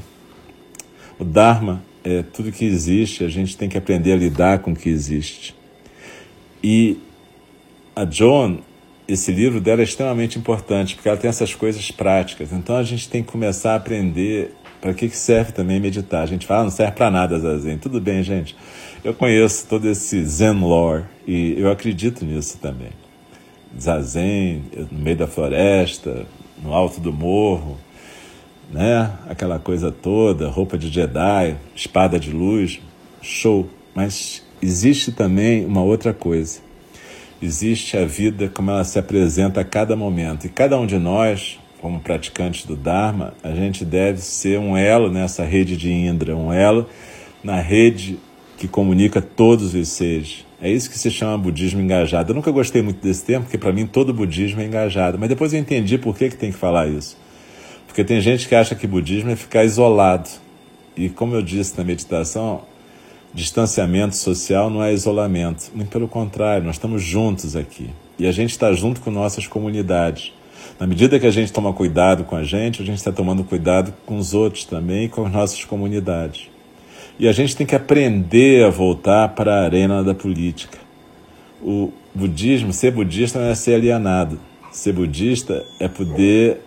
O 1.18 1.24
Dharma 1.24 1.82
é 2.04 2.22
tudo 2.22 2.52
que 2.52 2.64
existe, 2.64 3.24
a 3.24 3.28
gente 3.28 3.56
tem 3.56 3.68
que 3.68 3.78
aprender 3.78 4.12
a 4.12 4.16
lidar 4.16 4.58
com 4.58 4.72
o 4.72 4.76
que 4.76 4.88
existe. 4.88 5.54
E 6.62 6.98
a 7.96 8.04
Joan 8.04 8.58
esse 9.06 9.32
livro 9.32 9.60
dela 9.60 9.80
é 9.80 9.84
extremamente 9.84 10.38
importante, 10.38 10.94
porque 10.94 11.08
ela 11.08 11.18
tem 11.18 11.28
essas 11.28 11.54
coisas 11.54 11.90
práticas. 11.90 12.52
Então 12.52 12.76
a 12.76 12.82
gente 12.82 13.08
tem 13.08 13.22
que 13.22 13.30
começar 13.30 13.72
a 13.72 13.76
aprender 13.76 14.54
para 14.80 14.94
que, 14.94 15.08
que 15.08 15.16
serve 15.16 15.52
também 15.52 15.78
meditar. 15.80 16.22
A 16.22 16.26
gente 16.26 16.46
fala, 16.46 16.60
ah, 16.60 16.64
não 16.64 16.70
serve 16.70 16.92
para 16.92 17.10
nada 17.10 17.38
Zazen. 17.38 17.78
Tudo 17.78 18.00
bem, 18.00 18.22
gente. 18.22 18.56
Eu 19.04 19.12
conheço 19.14 19.66
todo 19.66 19.88
esse 19.88 20.24
Zen 20.24 20.60
lore 20.60 21.04
e 21.26 21.54
eu 21.58 21.70
acredito 21.70 22.24
nisso 22.24 22.58
também. 22.58 22.90
Zazen, 23.78 24.64
no 24.90 24.98
meio 24.98 25.16
da 25.16 25.26
floresta, 25.26 26.26
no 26.62 26.72
alto 26.72 27.00
do 27.00 27.12
morro, 27.12 27.78
né? 28.70 29.12
Aquela 29.28 29.58
coisa 29.58 29.90
toda, 29.90 30.48
roupa 30.48 30.78
de 30.78 30.88
Jedi, 30.88 31.56
espada 31.74 32.18
de 32.18 32.30
luz, 32.30 32.80
show. 33.20 33.68
Mas 33.94 34.42
existe 34.60 35.12
também 35.12 35.64
uma 35.64 35.82
outra 35.82 36.14
coisa 36.14 36.60
existe 37.42 37.96
a 37.96 38.06
vida 38.06 38.48
como 38.48 38.70
ela 38.70 38.84
se 38.84 38.98
apresenta 38.98 39.60
a 39.60 39.64
cada 39.64 39.96
momento. 39.96 40.46
E 40.46 40.48
cada 40.48 40.78
um 40.78 40.86
de 40.86 40.98
nós, 40.98 41.58
como 41.80 41.98
praticantes 42.00 42.64
do 42.64 42.76
Dharma, 42.76 43.34
a 43.42 43.50
gente 43.50 43.84
deve 43.84 44.18
ser 44.18 44.58
um 44.58 44.76
elo 44.76 45.10
nessa 45.10 45.44
rede 45.44 45.76
de 45.76 45.90
Indra, 45.90 46.36
um 46.36 46.52
elo 46.52 46.86
na 47.42 47.60
rede 47.60 48.18
que 48.62 48.68
comunica 48.68 49.20
todos 49.20 49.74
os 49.74 49.88
seres. 49.88 50.46
É 50.60 50.70
isso 50.70 50.88
que 50.88 50.96
se 50.96 51.10
chama 51.10 51.36
budismo 51.36 51.80
engajado. 51.80 52.30
Eu 52.30 52.36
nunca 52.36 52.52
gostei 52.52 52.80
muito 52.80 53.02
desse 53.02 53.24
termo, 53.24 53.44
porque 53.44 53.58
para 53.58 53.72
mim 53.72 53.88
todo 53.88 54.14
budismo 54.14 54.60
é 54.60 54.64
engajado. 54.64 55.18
Mas 55.18 55.28
depois 55.28 55.52
eu 55.52 55.58
entendi 55.58 55.98
por 55.98 56.16
que, 56.16 56.28
que 56.28 56.36
tem 56.36 56.52
que 56.52 56.56
falar 56.56 56.86
isso. 56.86 57.18
Porque 57.88 58.04
tem 58.04 58.20
gente 58.20 58.46
que 58.46 58.54
acha 58.54 58.76
que 58.76 58.86
budismo 58.86 59.30
é 59.30 59.36
ficar 59.36 59.64
isolado. 59.64 60.30
E 60.96 61.08
como 61.08 61.34
eu 61.34 61.42
disse 61.42 61.76
na 61.76 61.82
meditação, 61.82 62.62
Distanciamento 63.34 64.14
social 64.14 64.68
não 64.68 64.84
é 64.84 64.92
isolamento, 64.92 65.72
muito 65.74 65.88
pelo 65.88 66.06
contrário, 66.06 66.66
nós 66.66 66.74
estamos 66.74 67.02
juntos 67.02 67.56
aqui 67.56 67.88
e 68.18 68.26
a 68.26 68.32
gente 68.32 68.50
está 68.50 68.70
junto 68.74 69.00
com 69.00 69.10
nossas 69.10 69.46
comunidades. 69.46 70.34
Na 70.78 70.86
medida 70.86 71.18
que 71.18 71.26
a 71.26 71.30
gente 71.30 71.50
toma 71.50 71.72
cuidado 71.72 72.24
com 72.24 72.36
a 72.36 72.44
gente, 72.44 72.82
a 72.82 72.84
gente 72.84 72.98
está 72.98 73.10
tomando 73.10 73.42
cuidado 73.42 73.94
com 74.04 74.18
os 74.18 74.34
outros 74.34 74.66
também 74.66 75.06
e 75.06 75.08
com 75.08 75.24
as 75.24 75.32
nossas 75.32 75.64
comunidades. 75.64 76.51
E 77.22 77.28
a 77.28 77.30
gente 77.30 77.54
tem 77.54 77.64
que 77.64 77.76
aprender 77.76 78.64
a 78.64 78.68
voltar 78.68 79.28
para 79.28 79.54
a 79.54 79.64
arena 79.64 80.02
da 80.02 80.12
política. 80.12 80.76
O 81.62 81.92
budismo, 82.12 82.72
ser 82.72 82.90
budista 82.90 83.38
não 83.38 83.46
é 83.46 83.54
ser 83.54 83.74
alienado. 83.74 84.40
Ser 84.72 84.92
budista 84.92 85.64
é 85.78 85.86
poder 85.86 86.58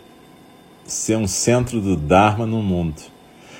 ser 0.85 1.17
um 1.17 1.27
centro 1.27 1.81
do 1.81 1.97
Dharma 1.97 2.45
no 2.45 2.63
mundo. 2.63 3.01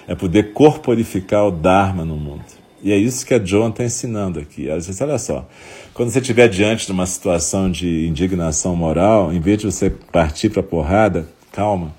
É 0.07 0.15
poder 0.15 0.53
corporificar 0.53 1.45
o 1.45 1.51
Dharma 1.51 2.05
no 2.05 2.15
mundo. 2.15 2.45
E 2.81 2.93
é 2.93 2.97
isso 2.97 3.25
que 3.25 3.33
a 3.33 3.43
Joan 3.43 3.71
está 3.71 3.83
ensinando 3.83 4.39
aqui. 4.39 4.69
Ela 4.69 4.79
diz, 4.79 5.01
olha 5.01 5.17
só, 5.17 5.45
quando 5.93 6.11
você 6.11 6.19
estiver 6.19 6.47
diante 6.47 6.85
de 6.85 6.93
uma 6.93 7.05
situação 7.05 7.69
de 7.69 8.07
indignação 8.07 8.73
moral, 8.73 9.33
em 9.33 9.41
vez 9.41 9.57
de 9.57 9.65
você 9.65 9.89
partir 9.89 10.47
para 10.49 10.61
a 10.61 10.63
porrada, 10.63 11.27
calma. 11.51 11.93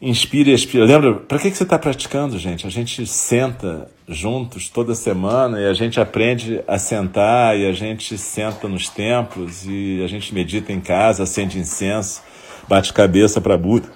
Inspire 0.00 0.50
e 0.50 0.54
expira. 0.54 0.84
Lembra, 0.84 1.14
para 1.14 1.38
que, 1.38 1.50
que 1.50 1.56
você 1.56 1.62
está 1.62 1.78
praticando, 1.78 2.38
gente? 2.38 2.66
A 2.66 2.70
gente 2.70 3.06
senta 3.06 3.86
juntos 4.08 4.68
toda 4.68 4.94
semana 4.94 5.60
e 5.60 5.66
a 5.66 5.74
gente 5.74 6.00
aprende 6.00 6.62
a 6.66 6.78
sentar 6.78 7.58
e 7.58 7.66
a 7.66 7.72
gente 7.72 8.16
senta 8.16 8.66
nos 8.66 8.88
templos 8.88 9.66
e 9.66 10.00
a 10.02 10.06
gente 10.06 10.32
medita 10.32 10.72
em 10.72 10.80
casa, 10.80 11.24
acende 11.24 11.58
incenso, 11.58 12.22
bate 12.66 12.92
cabeça 12.92 13.40
para 13.40 13.58
Buda. 13.58 13.88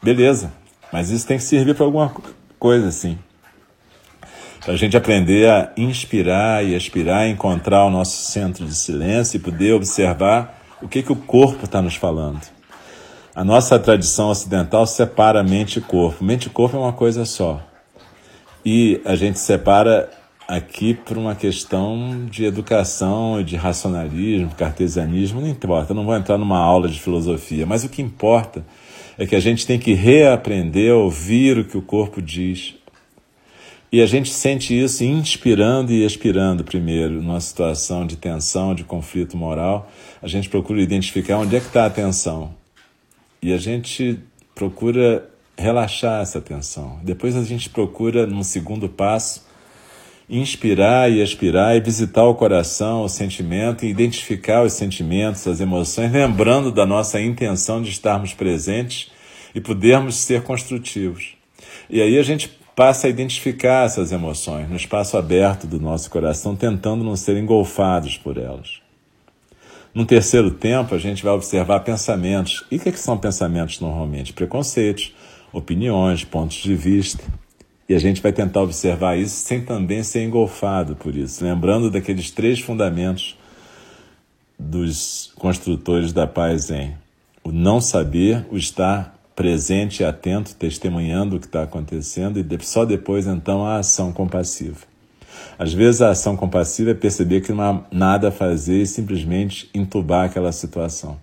Beleza, 0.00 0.52
mas 0.92 1.10
isso 1.10 1.26
tem 1.26 1.38
que 1.38 1.44
servir 1.44 1.74
para 1.74 1.84
alguma 1.84 2.14
coisa, 2.58 2.88
assim 2.88 3.18
para 4.64 4.74
a 4.74 4.76
gente 4.76 4.96
aprender 4.96 5.50
a 5.50 5.72
inspirar 5.76 6.64
e 6.64 6.74
expirar, 6.74 7.28
encontrar 7.28 7.84
o 7.84 7.90
nosso 7.90 8.30
centro 8.30 8.64
de 8.64 8.74
silêncio 8.74 9.36
e 9.36 9.40
poder 9.40 9.72
observar 9.72 10.62
o 10.80 10.86
que, 10.88 11.02
que 11.02 11.12
o 11.12 11.16
corpo 11.16 11.64
está 11.64 11.82
nos 11.82 11.96
falando. 11.96 12.40
A 13.34 13.42
nossa 13.42 13.78
tradição 13.78 14.28
ocidental 14.28 14.86
separa 14.86 15.42
mente 15.42 15.78
e 15.78 15.80
corpo. 15.80 16.22
Mente 16.22 16.48
e 16.48 16.50
corpo 16.50 16.76
é 16.76 16.80
uma 16.80 16.92
coisa 16.92 17.24
só. 17.24 17.62
E 18.62 19.00
a 19.06 19.16
gente 19.16 19.38
separa 19.38 20.10
aqui 20.46 20.92
por 20.92 21.16
uma 21.16 21.34
questão 21.34 22.26
de 22.26 22.44
educação, 22.44 23.42
de 23.42 23.56
racionalismo, 23.56 24.54
cartesianismo, 24.54 25.40
não 25.40 25.48
importa, 25.48 25.94
não 25.94 26.04
vou 26.04 26.14
entrar 26.14 26.36
numa 26.36 26.58
aula 26.58 26.90
de 26.90 27.00
filosofia, 27.00 27.64
mas 27.64 27.84
o 27.84 27.88
que 27.88 28.02
importa 28.02 28.62
é 29.16 29.24
que 29.24 29.34
a 29.34 29.40
gente 29.40 29.66
tem 29.66 29.78
que 29.78 29.94
reaprender 29.94 30.92
a 30.92 30.96
ouvir 30.96 31.56
o 31.56 31.64
que 31.64 31.78
o 31.78 31.82
corpo 31.82 32.20
diz. 32.20 32.74
E 33.90 34.02
a 34.02 34.06
gente 34.06 34.28
sente 34.28 34.78
isso 34.78 35.04
inspirando 35.04 35.90
e 35.90 36.04
expirando 36.04 36.64
primeiro, 36.64 37.22
numa 37.22 37.40
situação 37.40 38.06
de 38.06 38.16
tensão, 38.16 38.74
de 38.74 38.84
conflito 38.84 39.38
moral. 39.38 39.90
A 40.22 40.28
gente 40.28 40.50
procura 40.50 40.82
identificar 40.82 41.38
onde 41.38 41.56
é 41.56 41.60
que 41.60 41.68
está 41.68 41.86
a 41.86 41.90
tensão. 41.90 42.61
E 43.42 43.52
a 43.52 43.58
gente 43.58 44.20
procura 44.54 45.28
relaxar 45.58 46.22
essa 46.22 46.40
tensão. 46.40 47.00
Depois 47.02 47.36
a 47.36 47.42
gente 47.42 47.68
procura, 47.68 48.24
num 48.24 48.44
segundo 48.44 48.88
passo, 48.88 49.44
inspirar 50.30 51.10
e 51.10 51.20
expirar 51.20 51.76
e 51.76 51.80
visitar 51.80 52.24
o 52.24 52.36
coração, 52.36 53.02
o 53.02 53.08
sentimento, 53.08 53.84
e 53.84 53.88
identificar 53.88 54.62
os 54.62 54.74
sentimentos, 54.74 55.46
as 55.48 55.60
emoções, 55.60 56.12
lembrando 56.12 56.70
da 56.70 56.86
nossa 56.86 57.20
intenção 57.20 57.82
de 57.82 57.90
estarmos 57.90 58.32
presentes 58.32 59.10
e 59.52 59.60
podermos 59.60 60.14
ser 60.14 60.42
construtivos. 60.42 61.34
E 61.90 62.00
aí 62.00 62.18
a 62.18 62.22
gente 62.22 62.48
passa 62.76 63.08
a 63.08 63.10
identificar 63.10 63.86
essas 63.86 64.12
emoções 64.12 64.68
no 64.70 64.76
espaço 64.76 65.16
aberto 65.16 65.66
do 65.66 65.80
nosso 65.80 66.08
coração, 66.10 66.54
tentando 66.54 67.02
não 67.02 67.16
ser 67.16 67.36
engolfados 67.36 68.16
por 68.16 68.38
elas. 68.38 68.81
No 69.94 70.06
terceiro 70.06 70.50
tempo, 70.50 70.94
a 70.94 70.98
gente 70.98 71.22
vai 71.22 71.34
observar 71.34 71.80
pensamentos. 71.80 72.64
E 72.70 72.76
o 72.76 72.80
que, 72.80 72.88
é 72.88 72.92
que 72.92 72.98
são 72.98 73.18
pensamentos 73.18 73.78
normalmente? 73.78 74.32
Preconceitos, 74.32 75.14
opiniões, 75.52 76.24
pontos 76.24 76.56
de 76.56 76.74
vista. 76.74 77.22
E 77.86 77.94
a 77.94 77.98
gente 77.98 78.22
vai 78.22 78.32
tentar 78.32 78.62
observar 78.62 79.18
isso 79.18 79.36
sem 79.36 79.60
também 79.60 80.02
ser 80.02 80.24
engolfado 80.24 80.96
por 80.96 81.14
isso, 81.14 81.44
lembrando 81.44 81.90
daqueles 81.90 82.30
três 82.30 82.58
fundamentos 82.58 83.36
dos 84.58 85.32
construtores 85.36 86.12
da 86.12 86.26
paz 86.26 86.70
em 86.70 86.94
o 87.44 87.50
não 87.50 87.80
saber, 87.80 88.46
o 88.50 88.56
estar 88.56 89.18
presente 89.34 90.00
e 90.00 90.04
atento, 90.06 90.54
testemunhando 90.54 91.36
o 91.36 91.40
que 91.40 91.46
está 91.46 91.64
acontecendo 91.64 92.38
e 92.38 92.64
só 92.64 92.84
depois 92.84 93.26
então 93.26 93.66
a 93.66 93.78
ação 93.78 94.12
compassiva. 94.12 94.91
Às 95.62 95.72
vezes 95.72 96.02
a 96.02 96.10
ação 96.10 96.36
compassiva 96.36 96.90
é 96.90 96.94
perceber 96.94 97.40
que 97.40 97.52
não 97.52 97.62
há 97.62 97.84
nada 97.92 98.30
a 98.30 98.32
fazer 98.32 98.82
e 98.82 98.86
simplesmente 98.86 99.70
entubar 99.72 100.24
aquela 100.24 100.50
situação. 100.50 101.16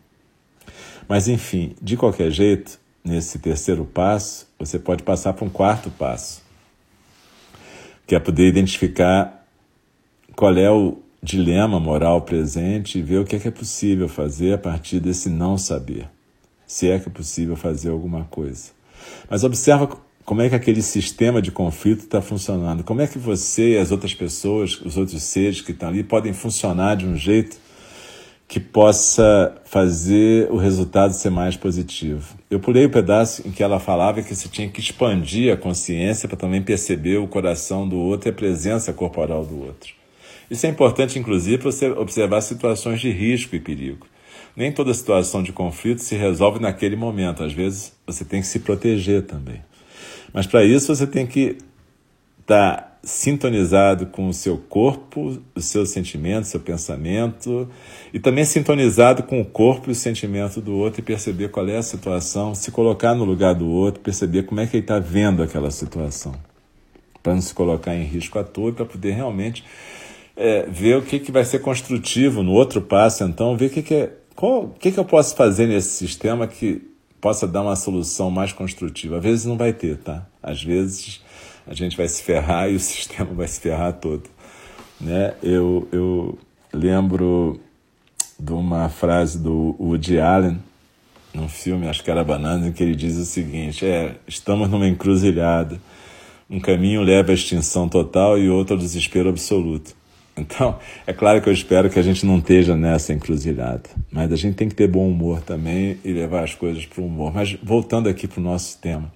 Mas 1.10 1.28
enfim, 1.28 1.76
de 1.82 1.98
qualquer 1.98 2.32
jeito, 2.32 2.80
nesse 3.04 3.38
terceiro 3.38 3.84
passo, 3.84 4.48
você 4.58 4.80
pode 4.80 5.04
passar 5.04 5.34
para 5.34 5.44
um 5.44 5.50
quarto 5.50 5.92
passo 5.92 6.42
que 8.08 8.16
é 8.16 8.20
poder 8.20 8.48
identificar 8.48 9.46
qual 10.38 10.56
é 10.58 10.72
o 10.72 11.00
dilema 11.22 11.78
moral 11.78 12.22
presente 12.22 12.98
e 12.98 13.02
ver 13.02 13.20
o 13.20 13.26
que 13.26 13.36
é, 13.36 13.40
que 13.40 13.50
é 13.50 13.52
possível 13.52 14.08
fazer 14.08 14.54
a 14.54 14.58
partir 14.58 15.02
desse 15.02 15.30
não 15.30 15.58
saber, 15.58 16.08
se 16.66 16.90
é 16.90 16.98
que 16.98 17.10
é 17.10 17.12
possível 17.12 17.58
fazer 17.58 17.90
alguma 17.90 18.24
coisa. 18.24 18.72
Mas 19.30 19.44
observa 19.44 19.86
como 20.30 20.44
é 20.44 20.50
que 20.50 20.54
aquele 20.54 20.84
sistema 20.84 21.42
de 21.42 21.50
conflito 21.50 22.02
está 22.02 22.22
funcionando, 22.22 22.84
como 22.84 23.02
é 23.02 23.08
que 23.08 23.18
você 23.18 23.72
e 23.72 23.78
as 23.80 23.90
outras 23.90 24.14
pessoas, 24.14 24.80
os 24.80 24.96
outros 24.96 25.24
seres 25.24 25.60
que 25.60 25.72
estão 25.72 25.90
ali, 25.90 26.04
podem 26.04 26.34
funcionar 26.34 26.98
de 26.98 27.08
um 27.08 27.16
jeito 27.16 27.58
que 28.48 28.60
possa 28.60 29.56
fazer 29.66 30.48
o 30.52 30.58
resultado 30.58 31.16
ser 31.16 31.32
mais 31.32 31.58
positivo. 31.58 32.38
Eu 32.48 32.60
pulei 32.60 32.86
o 32.86 32.92
pedaço 32.92 33.42
em 33.44 33.50
que 33.50 33.64
ela 33.64 33.80
falava 33.80 34.22
que 34.22 34.36
você 34.36 34.48
tinha 34.48 34.70
que 34.70 34.80
expandir 34.80 35.52
a 35.52 35.58
consciência 35.58 36.30
para 36.30 36.38
também 36.38 36.62
perceber 36.62 37.18
o 37.18 37.28
coração 37.28 37.90
do 37.90 37.98
outro 37.98 38.30
e 38.30 38.32
a 38.32 38.34
presença 38.34 38.94
corporal 38.94 39.44
do 39.44 39.60
outro. 39.66 39.96
Isso 40.48 40.64
é 40.68 40.70
importante, 40.70 41.18
inclusive, 41.18 41.58
para 41.58 41.72
você 41.72 41.90
observar 41.90 42.42
situações 42.42 43.02
de 43.02 43.10
risco 43.10 43.56
e 43.56 43.60
perigo. 43.60 44.06
Nem 44.56 44.72
toda 44.72 44.94
situação 44.94 45.42
de 45.42 45.52
conflito 45.52 46.04
se 46.04 46.16
resolve 46.16 46.60
naquele 46.60 46.96
momento. 46.96 47.44
Às 47.44 47.52
vezes 47.54 47.94
você 48.06 48.24
tem 48.24 48.42
que 48.42 48.48
se 48.48 48.60
proteger 48.60 49.24
também. 49.24 49.68
Mas 50.34 50.48
para 50.48 50.64
isso 50.64 50.94
você 50.94 51.08
tem 51.08 51.26
que 51.26 51.58
estar 52.42 52.76
tá 52.76 52.90
sintonizado 53.04 54.08
com 54.08 54.28
o 54.28 54.34
seu 54.34 54.58
corpo, 54.58 55.42
o 55.56 55.62
seu 55.62 55.86
sentimento, 55.86 56.48
seu 56.48 56.60
pensamento, 56.60 57.70
e 58.14 58.20
também 58.20 58.44
sintonizado 58.44 59.24
com 59.24 59.40
o 59.40 59.46
corpo 59.46 59.90
e 59.90 59.94
o 59.94 59.96
sentimento 59.96 60.60
do 60.60 60.76
outro 60.76 61.00
e 61.00 61.04
perceber 61.04 61.50
qual 61.50 61.68
é 61.68 61.78
a 61.78 61.82
situação, 61.82 62.54
se 62.54 62.72
colocar 62.72 63.16
no 63.16 63.24
lugar 63.24 63.56
do 63.56 63.68
outro, 63.68 64.02
perceber 64.02 64.44
como 64.44 64.60
é 64.60 64.68
que 64.68 64.76
ele 64.76 64.84
está 64.84 65.00
vendo 65.00 65.42
aquela 65.42 65.72
situação, 65.72 66.34
para 67.24 67.34
não 67.34 67.42
se 67.42 67.54
colocar 67.54 67.96
em 67.96 68.04
risco 68.04 68.38
à 68.38 68.44
toa, 68.44 68.74
para 68.74 68.86
poder 68.86 69.12
realmente 69.12 69.64
é, 70.36 70.66
ver 70.70 70.98
o 70.98 71.02
que, 71.02 71.20
que 71.20 71.32
vai 71.32 71.46
ser 71.46 71.60
construtivo 71.60 72.44
no 72.44 72.52
outro 72.52 72.82
passo, 72.82 73.24
então, 73.24 73.56
ver 73.56 73.68
o 73.68 73.70
que, 73.70 73.82
que 73.82 73.94
é. 73.94 74.14
Qual, 74.36 74.64
o 74.64 74.70
que, 74.70 74.92
que 74.92 74.98
eu 74.98 75.04
posso 75.04 75.36
fazer 75.36 75.68
nesse 75.68 75.90
sistema 75.90 76.48
que 76.48 76.89
possa 77.20 77.48
dar 77.48 77.62
uma 77.62 77.76
solução 77.76 78.30
mais 78.32 78.52
construtiva? 78.52 79.18
Às 79.18 79.24
vezes 79.24 79.46
não 79.46 79.58
vai 79.58 79.74
ter, 79.74 79.98
tá? 79.98 80.26
Às 80.42 80.64
vezes 80.64 81.22
a 81.68 81.74
gente 81.74 81.96
vai 81.96 82.08
se 82.08 82.24
ferrar 82.24 82.70
e 82.70 82.76
o 82.76 82.80
sistema 82.82 83.34
vai 83.34 83.48
se 83.48 83.60
ferrar 83.60 83.94
todo. 83.94 84.30
Né? 85.00 85.34
Eu, 85.42 85.88
eu 85.92 86.38
lembro 86.74 87.60
de 88.40 88.54
uma 88.54 88.90
frase 88.90 89.38
do 89.38 89.76
Woody 89.80 90.20
Allen, 90.20 90.60
num 91.34 91.48
filme, 91.48 91.88
acho 91.88 92.04
que 92.04 92.10
era 92.10 92.24
Bananas, 92.24 92.68
em 92.68 92.72
que 92.72 92.82
ele 92.82 92.96
diz 92.96 93.18
o 93.18 93.26
seguinte: 93.26 93.86
é, 93.86 94.16
estamos 94.28 94.70
numa 94.70 94.88
encruzilhada. 94.88 95.80
Um 96.50 96.60
caminho 96.60 97.02
leva 97.02 97.32
à 97.32 97.34
extinção 97.36 97.88
total 97.88 98.38
e 98.38 98.50
outro 98.50 98.74
ao 98.74 98.80
desespero 98.80 99.30
absoluto. 99.30 99.96
Então, 100.40 100.80
é 101.06 101.14
claro 101.14 101.42
que 101.42 101.50
eu 101.50 101.54
espero 101.54 101.90
que 101.90 102.00
a 102.00 102.04
gente 102.04 102.26
não 102.26 102.38
esteja 102.38 102.76
nessa 102.76 103.14
encruzilhada, 103.14 103.90
mas 104.12 104.32
a 104.32 104.36
gente 104.36 104.56
tem 104.56 104.70
que 104.70 104.76
ter 104.76 104.88
bom 104.88 105.08
humor 105.08 105.42
também 105.42 105.98
e 106.04 106.12
levar 106.12 106.44
as 106.44 106.56
coisas 106.56 106.86
para 106.86 107.02
o 107.02 107.06
humor. 107.06 107.34
Mas 107.34 107.58
voltando 107.62 108.10
aqui 108.10 108.28
para 108.28 108.40
o 108.40 108.44
nosso 108.44 108.78
tema, 108.80 109.12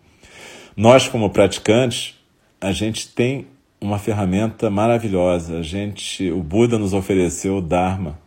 nós 0.75 1.07
como 1.07 1.29
praticantes 1.29 2.15
a 2.63 2.71
gente 2.71 3.09
tem 3.09 3.47
uma 3.81 3.99
ferramenta 3.99 4.69
maravilhosa. 4.69 5.59
A 5.59 5.61
gente, 5.61 6.31
o 6.31 6.41
Buda 6.41 6.79
nos 6.79 6.93
ofereceu 6.93 7.57
o 7.57 7.61
Dharma, 7.61 8.17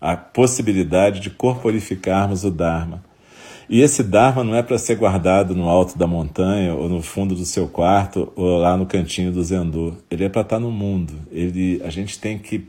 a 0.00 0.16
possibilidade 0.16 1.18
de 1.18 1.28
corporificarmos 1.28 2.44
o 2.44 2.50
Dharma. 2.50 3.02
E 3.72 3.82
esse 3.82 4.02
Dharma 4.02 4.42
não 4.42 4.56
é 4.56 4.64
para 4.64 4.76
ser 4.78 4.96
guardado 4.96 5.54
no 5.54 5.68
alto 5.68 5.96
da 5.96 6.04
montanha, 6.04 6.74
ou 6.74 6.88
no 6.88 7.00
fundo 7.00 7.36
do 7.36 7.44
seu 7.44 7.68
quarto, 7.68 8.32
ou 8.34 8.58
lá 8.58 8.76
no 8.76 8.84
cantinho 8.84 9.30
do 9.30 9.44
Zendô. 9.44 9.94
Ele 10.10 10.24
é 10.24 10.28
para 10.28 10.42
estar 10.42 10.56
tá 10.56 10.60
no 10.60 10.72
mundo. 10.72 11.14
Ele, 11.30 11.80
a 11.84 11.88
gente 11.88 12.18
tem 12.18 12.36
que 12.36 12.66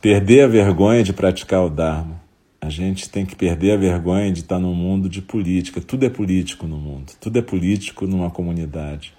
perder 0.00 0.44
a 0.44 0.46
vergonha 0.46 1.02
de 1.02 1.12
praticar 1.12 1.64
o 1.64 1.68
Dharma. 1.68 2.22
A 2.60 2.70
gente 2.70 3.10
tem 3.10 3.26
que 3.26 3.34
perder 3.34 3.72
a 3.72 3.76
vergonha 3.76 4.30
de 4.30 4.42
estar 4.42 4.54
tá 4.54 4.60
no 4.60 4.72
mundo 4.72 5.08
de 5.08 5.20
política. 5.20 5.80
Tudo 5.80 6.06
é 6.06 6.08
político 6.08 6.64
no 6.64 6.76
mundo. 6.76 7.10
Tudo 7.20 7.36
é 7.40 7.42
político 7.42 8.06
numa 8.06 8.30
comunidade. 8.30 9.12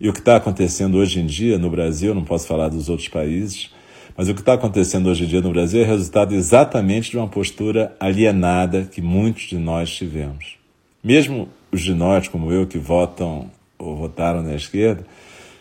E 0.00 0.08
o 0.08 0.12
que 0.12 0.20
está 0.20 0.36
acontecendo 0.36 0.96
hoje 0.96 1.18
em 1.18 1.26
dia 1.26 1.58
no 1.58 1.70
Brasil, 1.70 2.14
não 2.14 2.22
posso 2.22 2.46
falar 2.46 2.68
dos 2.68 2.88
outros 2.88 3.08
países, 3.08 3.70
mas 4.16 4.28
o 4.28 4.34
que 4.34 4.40
está 4.40 4.54
acontecendo 4.54 5.08
hoje 5.08 5.24
em 5.24 5.26
dia 5.26 5.40
no 5.40 5.50
Brasil 5.50 5.82
é 5.82 5.84
resultado 5.84 6.34
exatamente 6.34 7.10
de 7.10 7.18
uma 7.18 7.28
postura 7.28 7.94
alienada 8.00 8.88
que 8.90 9.02
muitos 9.02 9.44
de 9.44 9.58
nós 9.58 9.94
tivemos. 9.94 10.56
Mesmo 11.04 11.48
os 11.70 11.82
de 11.82 11.94
nós, 11.94 12.26
como 12.26 12.50
eu, 12.50 12.66
que 12.66 12.78
votam 12.78 13.50
ou 13.78 13.96
votaram 13.96 14.42
na 14.42 14.54
esquerda, 14.54 15.06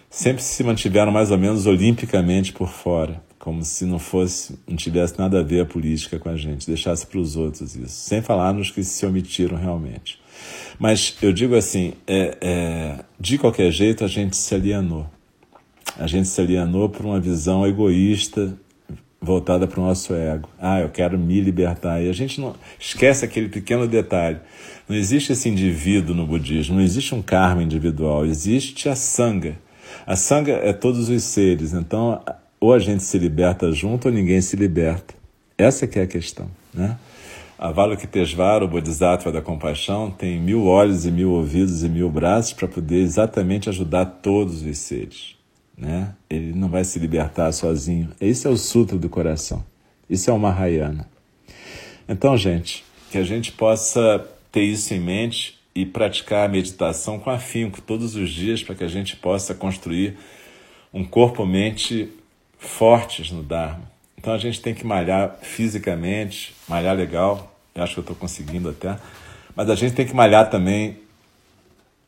sempre 0.10 0.42
se 0.42 0.64
mantiveram 0.64 1.12
mais 1.12 1.32
ou 1.32 1.38
menos 1.38 1.66
olimpicamente 1.66 2.54
por 2.54 2.70
fora, 2.70 3.22
como 3.38 3.64
se 3.64 3.86
não 3.86 4.00
fosse, 4.00 4.58
não 4.68 4.76
tivesse 4.78 5.20
nada 5.20 5.40
a 5.40 5.44
ver 5.44 5.62
a 5.62 5.66
política 5.66 6.18
com 6.18 6.30
a 6.30 6.38
gente, 6.38 6.66
deixasse 6.66 7.06
para 7.06 7.20
os 7.20 7.36
outros 7.36 7.76
isso, 7.76 7.90
sem 7.90 8.22
falar 8.22 8.54
nos 8.54 8.72
que 8.72 8.84
se 8.84 9.06
omitiram 9.06 9.58
realmente. 9.58 10.20
Mas 10.80 11.16
eu 11.22 11.32
digo 11.32 11.56
assim, 11.56 11.94
é, 12.08 12.38
é, 12.42 13.00
de 13.20 13.38
qualquer 13.38 13.72
jeito 13.72 14.04
a 14.04 14.08
gente 14.08 14.36
se 14.36 14.56
alienou. 14.56 15.06
A 15.98 16.08
gente 16.08 16.28
se 16.28 16.42
alienou 16.42 16.90
por 16.90 17.06
uma 17.06 17.20
visão 17.20 17.66
egoísta 17.66 18.58
voltada 19.22 19.66
para 19.66 19.80
o 19.80 19.84
nosso 19.84 20.14
ego. 20.14 20.48
Ah, 20.60 20.80
eu 20.80 20.90
quero 20.90 21.18
me 21.18 21.42
libertar. 21.42 22.02
E 22.02 22.10
a 22.10 22.14
gente 22.14 22.40
não 22.40 22.56
esquece 22.80 23.26
aquele 23.26 23.50
pequeno 23.50 23.88
detalhe. 23.88 24.40
Não 24.88 24.96
existe 24.96 25.32
esse 25.32 25.50
indivíduo 25.50 26.16
no 26.16 26.28
budismo, 26.28 26.76
não 26.76 26.82
existe 26.82 27.16
um 27.16 27.22
karma 27.22 27.64
individual, 27.64 28.26
existe 28.26 28.88
a 28.88 28.96
sanga. 28.96 29.58
A 30.06 30.16
sanga 30.16 30.52
é 30.52 30.72
todos 30.72 31.10
os 31.10 31.24
seres. 31.24 31.74
Então, 31.74 32.22
ou 32.60 32.74
a 32.74 32.80
gente 32.80 33.04
se 33.04 33.18
liberta 33.18 33.72
junto 33.72 34.08
ou 34.08 34.14
ninguém 34.14 34.42
se 34.42 34.56
liberta. 34.56 35.16
Essa 35.58 35.88
que 35.88 35.98
é 35.98 36.04
a 36.04 36.08
questão, 36.08 36.48
né? 36.74 36.98
Avalokitesvara, 37.58 38.66
o 38.66 38.68
Bodhisattva 38.68 39.32
da 39.32 39.42
compaixão, 39.42 40.12
tem 40.12 40.40
mil 40.40 40.66
olhos 40.66 41.06
e 41.06 41.12
mil 41.12 41.32
ouvidos 41.32 41.84
e 41.84 41.90
mil 41.90 42.10
braços 42.10 42.52
para 42.52 42.68
poder 42.68 42.98
exatamente 42.98 43.70
ajudar 43.70 44.06
todos 44.06 44.62
os 44.62 44.78
seres. 44.78 45.36
Né? 45.78 46.14
Ele 46.30 46.54
não 46.54 46.70
vai 46.70 46.84
se 46.84 47.00
libertar 47.00 47.52
sozinho. 47.52 48.12
Esse 48.20 48.48
é 48.48 48.50
o 48.50 48.58
Sutra 48.58 48.98
do 48.98 49.10
coração. 49.10 49.64
Isso 50.10 50.30
é 50.30 50.34
o 50.34 50.40
Mahayana. 50.40 51.08
Então, 52.08 52.38
gente, 52.38 52.86
que 53.12 53.18
a 53.18 53.24
gente 53.24 53.52
possa 53.52 54.26
ter 54.52 54.64
isso 54.64 54.94
em 54.94 55.00
mente 55.00 55.60
e 55.76 55.86
praticar 55.86 56.46
a 56.46 56.52
meditação 56.52 57.20
com 57.20 57.30
afinco 57.30 57.82
todos 57.82 58.16
os 58.16 58.30
dias 58.30 58.64
para 58.64 58.76
que 58.76 58.84
a 58.84 58.88
gente 58.88 59.18
possa 59.18 59.54
construir 59.54 60.18
um 60.94 61.04
corpo-mente 61.04 62.10
fortes 62.58 63.32
no 63.32 63.44
Dharma. 63.44 63.92
Então 64.18 64.34
a 64.34 64.38
gente 64.38 64.62
tem 64.62 64.74
que 64.74 64.86
malhar 64.86 65.38
fisicamente, 65.42 66.56
malhar 66.68 66.96
legal, 66.96 67.54
eu 67.76 67.84
acho 67.84 67.94
que 67.94 68.00
eu 68.00 68.04
estou 68.04 68.16
conseguindo 68.16 68.70
até, 68.70 68.98
mas 69.56 69.70
a 69.70 69.76
gente 69.76 69.94
tem 69.94 70.06
que 70.06 70.16
malhar 70.16 70.50
também 70.50 70.98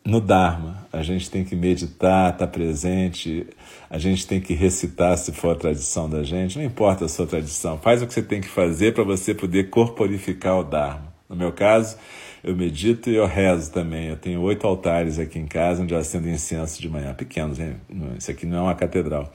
no 0.06 0.22
Dharma. 0.22 0.88
A 0.92 1.04
gente 1.04 1.30
tem 1.30 1.44
que 1.44 1.56
meditar, 1.56 2.34
estar 2.34 2.46
tá 2.46 2.48
presente, 2.48 3.46
a 3.90 3.98
gente 3.98 4.26
tem 4.26 4.40
que 4.40 4.54
recitar 4.54 5.18
se 5.18 5.32
for 5.32 5.56
a 5.56 5.60
tradição 5.60 6.10
da 6.10 6.24
gente, 6.24 6.58
não 6.58 6.66
importa 6.66 7.06
a 7.06 7.10
sua 7.10 7.28
tradição, 7.28 7.78
faz 7.78 8.02
o 8.02 8.08
que 8.08 8.14
você 8.14 8.22
tem 8.22 8.42
que 8.42 8.48
fazer 8.48 8.94
para 8.94 9.04
você 9.04 9.34
poder 9.34 9.70
corporificar 9.70 10.58
o 10.60 10.64
Dharma. 10.64 11.14
No 11.30 11.36
meu 11.36 11.52
caso, 11.52 11.98
eu 12.44 12.56
medito 12.56 13.10
e 13.10 13.16
eu 13.16 13.26
rezo 13.26 13.72
também. 13.72 14.08
Eu 14.08 14.16
tenho 14.16 14.42
oito 14.42 14.66
altares 14.66 15.20
aqui 15.20 15.38
em 15.38 15.46
casa 15.46 15.84
onde 15.84 15.94
eu 15.94 16.00
acendo 16.00 16.30
incenso 16.30 16.82
de 16.82 16.90
manhã, 16.90 17.14
pequenos, 17.14 17.60
hein? 17.60 17.76
Isso 18.18 18.32
aqui 18.32 18.46
não 18.46 18.60
é 18.60 18.62
uma 18.62 18.76
catedral. 18.76 19.32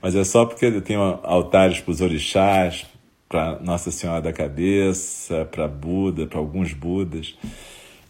Mas 0.00 0.14
é 0.14 0.24
só 0.24 0.46
porque 0.46 0.66
eu 0.66 0.80
tenho 0.80 1.00
altares 1.22 1.80
para 1.80 1.90
os 1.90 2.00
orixás, 2.00 2.86
para 3.28 3.58
Nossa 3.60 3.90
Senhora 3.90 4.22
da 4.22 4.32
Cabeça, 4.32 5.44
para 5.50 5.68
Buda, 5.68 6.26
para 6.26 6.38
alguns 6.38 6.72
Budas. 6.72 7.36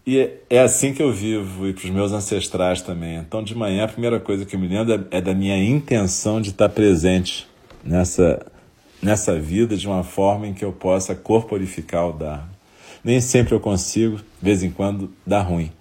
E 0.06 0.18
é, 0.18 0.38
é 0.50 0.60
assim 0.60 0.92
que 0.92 1.02
eu 1.02 1.10
vivo 1.12 1.66
e 1.66 1.72
para 1.72 1.84
os 1.84 1.90
meus 1.90 2.12
ancestrais 2.12 2.82
também. 2.82 3.16
Então, 3.16 3.42
de 3.42 3.54
manhã, 3.54 3.84
a 3.84 3.88
primeira 3.88 4.20
coisa 4.20 4.44
que 4.44 4.54
eu 4.54 4.60
me 4.60 4.68
lembro 4.68 5.06
é 5.10 5.20
da 5.20 5.34
minha 5.34 5.56
intenção 5.56 6.40
de 6.40 6.50
estar 6.50 6.68
presente 6.68 7.46
nessa, 7.82 8.44
nessa 9.02 9.38
vida 9.38 9.76
de 9.76 9.86
uma 9.86 10.02
forma 10.02 10.46
em 10.46 10.52
que 10.52 10.64
eu 10.64 10.72
possa 10.72 11.14
corporificar 11.14 12.08
o 12.08 12.12
Dharma. 12.12 12.52
Nem 13.02 13.20
sempre 13.20 13.54
eu 13.54 13.60
consigo, 13.60 14.16
de 14.16 14.22
vez 14.42 14.62
em 14.62 14.70
quando 14.70 15.10
dá 15.26 15.40
ruim. 15.40 15.72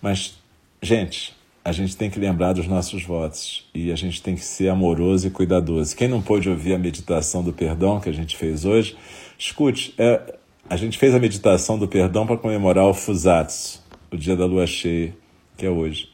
Mas, 0.00 0.38
gente, 0.80 1.34
a 1.62 1.72
gente 1.72 1.96
tem 1.96 2.08
que 2.08 2.18
lembrar 2.18 2.54
dos 2.54 2.66
nossos 2.66 3.02
votos 3.02 3.68
e 3.74 3.90
a 3.90 3.96
gente 3.96 4.22
tem 4.22 4.34
que 4.34 4.44
ser 4.44 4.68
amoroso 4.68 5.26
e 5.26 5.30
cuidadoso. 5.30 5.96
Quem 5.96 6.08
não 6.08 6.22
pôde 6.22 6.48
ouvir 6.48 6.74
a 6.74 6.78
meditação 6.78 7.42
do 7.42 7.52
perdão 7.52 8.00
que 8.00 8.08
a 8.08 8.12
gente 8.12 8.36
fez 8.36 8.64
hoje, 8.64 8.96
escute. 9.38 9.92
É, 9.98 10.34
a 10.68 10.76
gente 10.76 10.98
fez 10.98 11.14
a 11.14 11.18
meditação 11.18 11.78
do 11.78 11.86
perdão 11.86 12.26
para 12.26 12.36
comemorar 12.36 12.86
o 12.86 12.94
Fusatsu, 12.94 13.82
o 14.10 14.16
dia 14.16 14.34
da 14.34 14.44
lua 14.46 14.66
cheia, 14.66 15.14
que 15.56 15.64
é 15.64 15.70
hoje. 15.70 16.08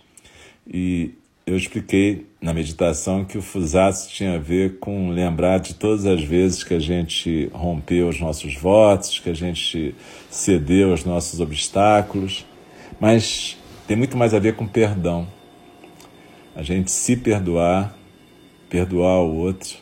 E 0.67 1.13
eu 1.47 1.57
expliquei 1.57 2.27
na 2.41 2.53
meditação 2.53 3.25
que 3.25 3.39
o 3.39 3.43
Fusatsu 3.43 4.11
tinha 4.11 4.35
a 4.35 4.39
ver 4.39 4.79
com 4.79 5.11
lembrar 5.11 5.59
de 5.59 5.75
todas 5.75 6.05
as 6.05 6.23
vezes 6.23 6.63
que 6.63 6.75
a 6.75 6.79
gente 6.79 7.51
rompeu 7.53 8.09
os 8.09 8.21
nossos 8.21 8.55
votos, 8.55 9.19
que 9.19 9.31
a 9.31 9.35
gente 9.35 9.95
cedeu 10.31 10.91
aos 10.91 11.05
nossos 11.05 11.41
obstáculos, 11.41 12.45
mas 13.01 13.57
tem 13.87 13.97
muito 13.97 14.17
mais 14.19 14.35
a 14.35 14.39
ver 14.39 14.55
com 14.55 14.67
perdão. 14.67 15.27
A 16.55 16.63
gente 16.63 16.91
se 16.91 17.17
perdoar, 17.17 17.97
perdoar 18.69 19.23
o 19.23 19.35
outro 19.35 19.79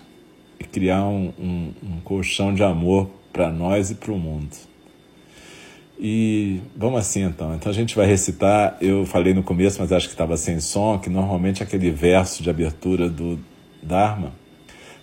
e 0.61 0.64
criar 0.64 1.02
um, 1.04 1.33
um, 1.37 1.74
um 1.83 2.00
colchão 2.02 2.54
de 2.54 2.62
amor 2.62 3.11
para 3.32 3.50
nós 3.50 3.90
e 3.90 3.94
para 3.94 4.12
o 4.12 4.18
mundo. 4.18 4.56
E 5.98 6.60
vamos 6.74 7.00
assim 7.00 7.22
então. 7.22 7.54
Então 7.54 7.70
a 7.70 7.74
gente 7.74 7.94
vai 7.94 8.06
recitar. 8.06 8.76
Eu 8.80 9.04
falei 9.04 9.34
no 9.34 9.42
começo, 9.42 9.78
mas 9.80 9.92
acho 9.92 10.06
que 10.06 10.14
estava 10.14 10.36
sem 10.36 10.58
som, 10.58 10.98
que 10.98 11.10
normalmente 11.10 11.62
aquele 11.62 11.90
verso 11.90 12.42
de 12.42 12.48
abertura 12.48 13.08
do 13.08 13.38
Dharma, 13.82 14.32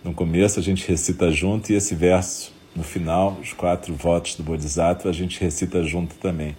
no 0.03 0.13
começo 0.13 0.59
a 0.59 0.63
gente 0.63 0.87
recita 0.87 1.31
junto 1.31 1.71
e 1.71 1.75
esse 1.75 1.93
verso 1.93 2.55
no 2.75 2.83
final, 2.83 3.37
os 3.41 3.53
quatro 3.53 3.93
votos 3.95 4.35
do 4.35 4.43
Bodhisattva, 4.43 5.09
a 5.09 5.13
gente 5.13 5.41
recita 5.41 5.83
junto 5.83 6.15
também. 6.15 6.55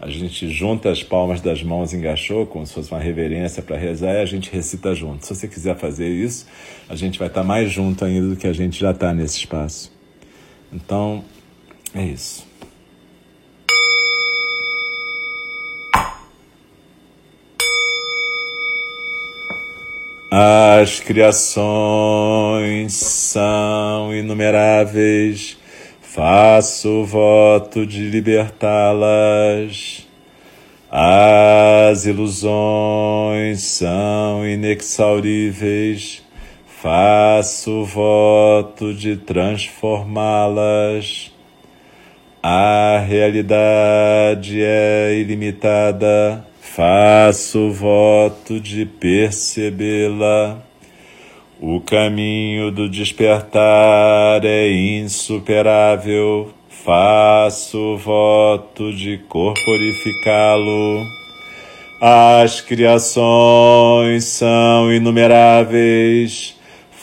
A 0.00 0.08
gente 0.08 0.48
junta 0.48 0.90
as 0.90 1.02
palmas 1.02 1.42
das 1.42 1.62
mãos 1.62 1.92
em 1.92 2.00
gachô, 2.00 2.46
como 2.46 2.66
se 2.66 2.72
fosse 2.72 2.90
uma 2.90 3.00
reverência 3.00 3.62
para 3.62 3.76
rezar, 3.76 4.14
e 4.14 4.22
a 4.22 4.24
gente 4.24 4.50
recita 4.50 4.94
junto. 4.94 5.26
Se 5.26 5.34
você 5.34 5.46
quiser 5.46 5.76
fazer 5.76 6.08
isso, 6.08 6.46
a 6.88 6.96
gente 6.96 7.18
vai 7.18 7.28
estar 7.28 7.42
tá 7.42 7.46
mais 7.46 7.70
junto 7.70 8.02
ainda 8.04 8.28
do 8.28 8.36
que 8.36 8.46
a 8.46 8.52
gente 8.52 8.80
já 8.80 8.92
está 8.92 9.12
nesse 9.12 9.38
espaço. 9.38 9.97
Então, 10.72 11.24
é 11.94 12.04
isso. 12.04 12.46
As 20.30 21.00
criações 21.00 22.92
são 22.92 24.14
inumeráveis, 24.14 25.56
faço 26.02 27.02
voto 27.04 27.86
de 27.86 28.08
libertá-las. 28.10 30.06
As 30.90 32.04
ilusões 32.04 33.62
são 33.62 34.46
inexauríveis, 34.46 36.22
faço 36.82 37.84
voto 37.84 38.92
de 38.94 39.16
transformá-las. 39.16 41.32
A 42.40 43.02
realidade 43.04 44.62
é 44.62 45.18
ilimitada, 45.18 46.46
faço 46.60 47.72
voto 47.72 48.60
de 48.60 48.86
percebê-la. 48.86 50.62
O 51.60 51.80
caminho 51.80 52.70
do 52.70 52.88
despertar 52.88 54.44
é 54.44 54.70
insuperável, 54.70 56.54
faço 56.68 57.96
voto 57.96 58.92
de 58.92 59.18
corporificá-lo. 59.28 61.02
As 62.00 62.60
criações 62.60 64.26
são 64.26 64.92
inumeráveis, 64.92 66.56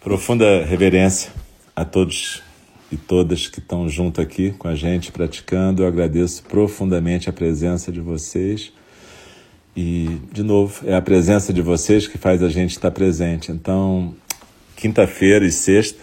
Profunda 0.00 0.64
reverência 0.64 1.30
a 1.76 1.84
todos 1.84 2.42
e 2.90 2.96
todas 2.96 3.48
que 3.48 3.58
estão 3.58 3.86
junto 3.86 4.18
aqui 4.18 4.50
com 4.52 4.66
a 4.66 4.74
gente 4.74 5.12
praticando. 5.12 5.82
Eu 5.82 5.86
agradeço 5.86 6.42
profundamente 6.44 7.28
a 7.28 7.32
presença 7.34 7.92
de 7.92 8.00
vocês. 8.00 8.72
E, 9.76 10.18
de 10.32 10.42
novo, 10.42 10.88
é 10.88 10.94
a 10.94 11.02
presença 11.02 11.52
de 11.52 11.60
vocês 11.60 12.06
que 12.06 12.16
faz 12.16 12.42
a 12.42 12.48
gente 12.48 12.70
estar 12.70 12.90
presente. 12.90 13.52
Então, 13.52 14.14
quinta-feira 14.74 15.44
e 15.44 15.52
sexta, 15.52 16.02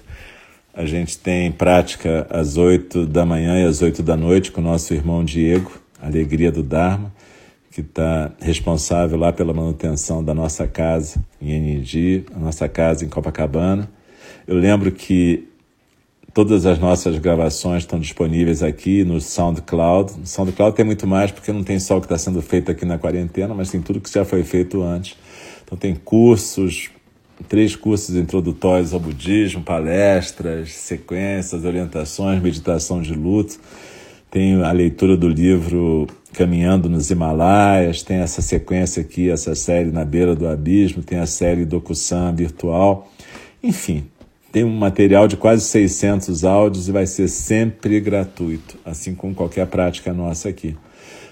a 0.75 0.85
gente 0.85 1.17
tem 1.17 1.51
prática 1.51 2.27
às 2.29 2.55
oito 2.55 3.03
da 3.03 3.25
manhã 3.25 3.59
e 3.59 3.65
às 3.65 3.81
oito 3.81 4.03
da 4.03 4.15
noite 4.15 4.51
com 4.51 4.61
o 4.61 4.63
nosso 4.63 4.93
irmão 4.93 5.25
Diego, 5.25 5.71
Alegria 5.99 6.51
do 6.51 6.61
Dharma, 6.61 7.11
que 7.77 7.81
está 7.81 8.31
responsável 8.41 9.19
lá 9.19 9.31
pela 9.31 9.53
manutenção 9.53 10.23
da 10.23 10.33
nossa 10.33 10.67
casa 10.67 11.23
em 11.39 11.51
Enindi, 11.51 12.25
a 12.35 12.39
nossa 12.39 12.67
casa 12.67 13.05
em 13.05 13.07
Copacabana. 13.07 13.87
Eu 14.47 14.55
lembro 14.55 14.91
que 14.91 15.47
Todas 16.33 16.67
as 16.67 16.77
nossas 16.77 17.17
gravações 17.17 17.81
estão 17.81 17.99
disponíveis 17.99 18.61
aqui 18.61 19.03
no 19.03 19.19
SoundCloud. 19.19 20.19
No 20.19 20.27
SoundCloud 20.27 20.75
tem 20.75 20.85
muito 20.85 21.07
mais, 21.07 21.31
porque 21.31 21.51
não 21.51 21.63
tem 21.63 21.79
só 21.79 21.97
o 21.97 21.99
que 21.99 22.05
está 22.05 22.15
sendo 22.15 22.43
feito 22.43 22.69
aqui 22.69 22.85
na 22.85 22.99
quarentena, 22.99 23.55
mas 23.55 23.71
tem 23.71 23.81
tudo 23.81 23.99
que 23.99 24.11
já 24.11 24.23
foi 24.23 24.43
feito 24.43 24.83
antes. 24.83 25.17
Então 25.63 25.75
tem 25.75 25.95
cursos, 25.95 26.91
três 27.49 27.75
cursos 27.75 28.15
introdutórios 28.15 28.93
ao 28.93 28.99
budismo, 28.99 29.63
palestras, 29.63 30.73
sequências, 30.73 31.65
orientações, 31.65 32.39
meditação 32.39 33.01
de 33.01 33.15
luto. 33.15 33.59
Tem 34.37 34.63
a 34.63 34.71
leitura 34.71 35.17
do 35.17 35.27
livro 35.27 36.05
Caminhando 36.31 36.87
nos 36.87 37.09
Himalaias, 37.09 38.03
tem 38.03 38.17
essa 38.17 38.39
sequência 38.39 39.01
aqui, 39.01 39.31
essa 39.31 39.55
série 39.55 39.89
Na 39.89 40.05
Beira 40.05 40.35
do 40.35 40.47
Abismo, 40.47 41.01
tem 41.01 41.17
a 41.17 41.25
série 41.25 41.65
Dokusan 41.65 42.35
virtual. 42.35 43.11
Enfim, 43.63 44.05
tem 44.51 44.63
um 44.63 44.77
material 44.77 45.27
de 45.27 45.37
quase 45.37 45.65
600 45.65 46.45
áudios 46.45 46.87
e 46.87 46.91
vai 46.91 47.07
ser 47.07 47.27
sempre 47.29 47.99
gratuito, 47.99 48.77
assim 48.85 49.15
como 49.15 49.33
qualquer 49.33 49.65
prática 49.65 50.13
nossa 50.13 50.49
aqui. 50.49 50.77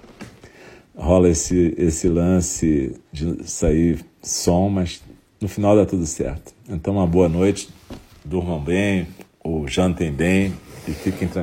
rola 0.95 1.29
esse, 1.29 1.75
esse 1.77 2.07
lance 2.07 2.95
de 3.11 3.47
sair 3.47 4.03
som, 4.21 4.69
mas 4.69 5.03
no 5.39 5.47
final 5.47 5.75
dá 5.75 5.85
tudo 5.85 6.05
certo. 6.05 6.53
Então, 6.67 6.95
uma 6.95 7.05
boa 7.05 7.29
noite, 7.29 7.69
durmam 8.23 8.59
bem, 8.59 9.07
ou 9.43 9.67
jantem 9.67 10.11
bem 10.11 10.51
e 10.87 10.91
fiquem 10.91 11.27
tranquilos. 11.27 11.35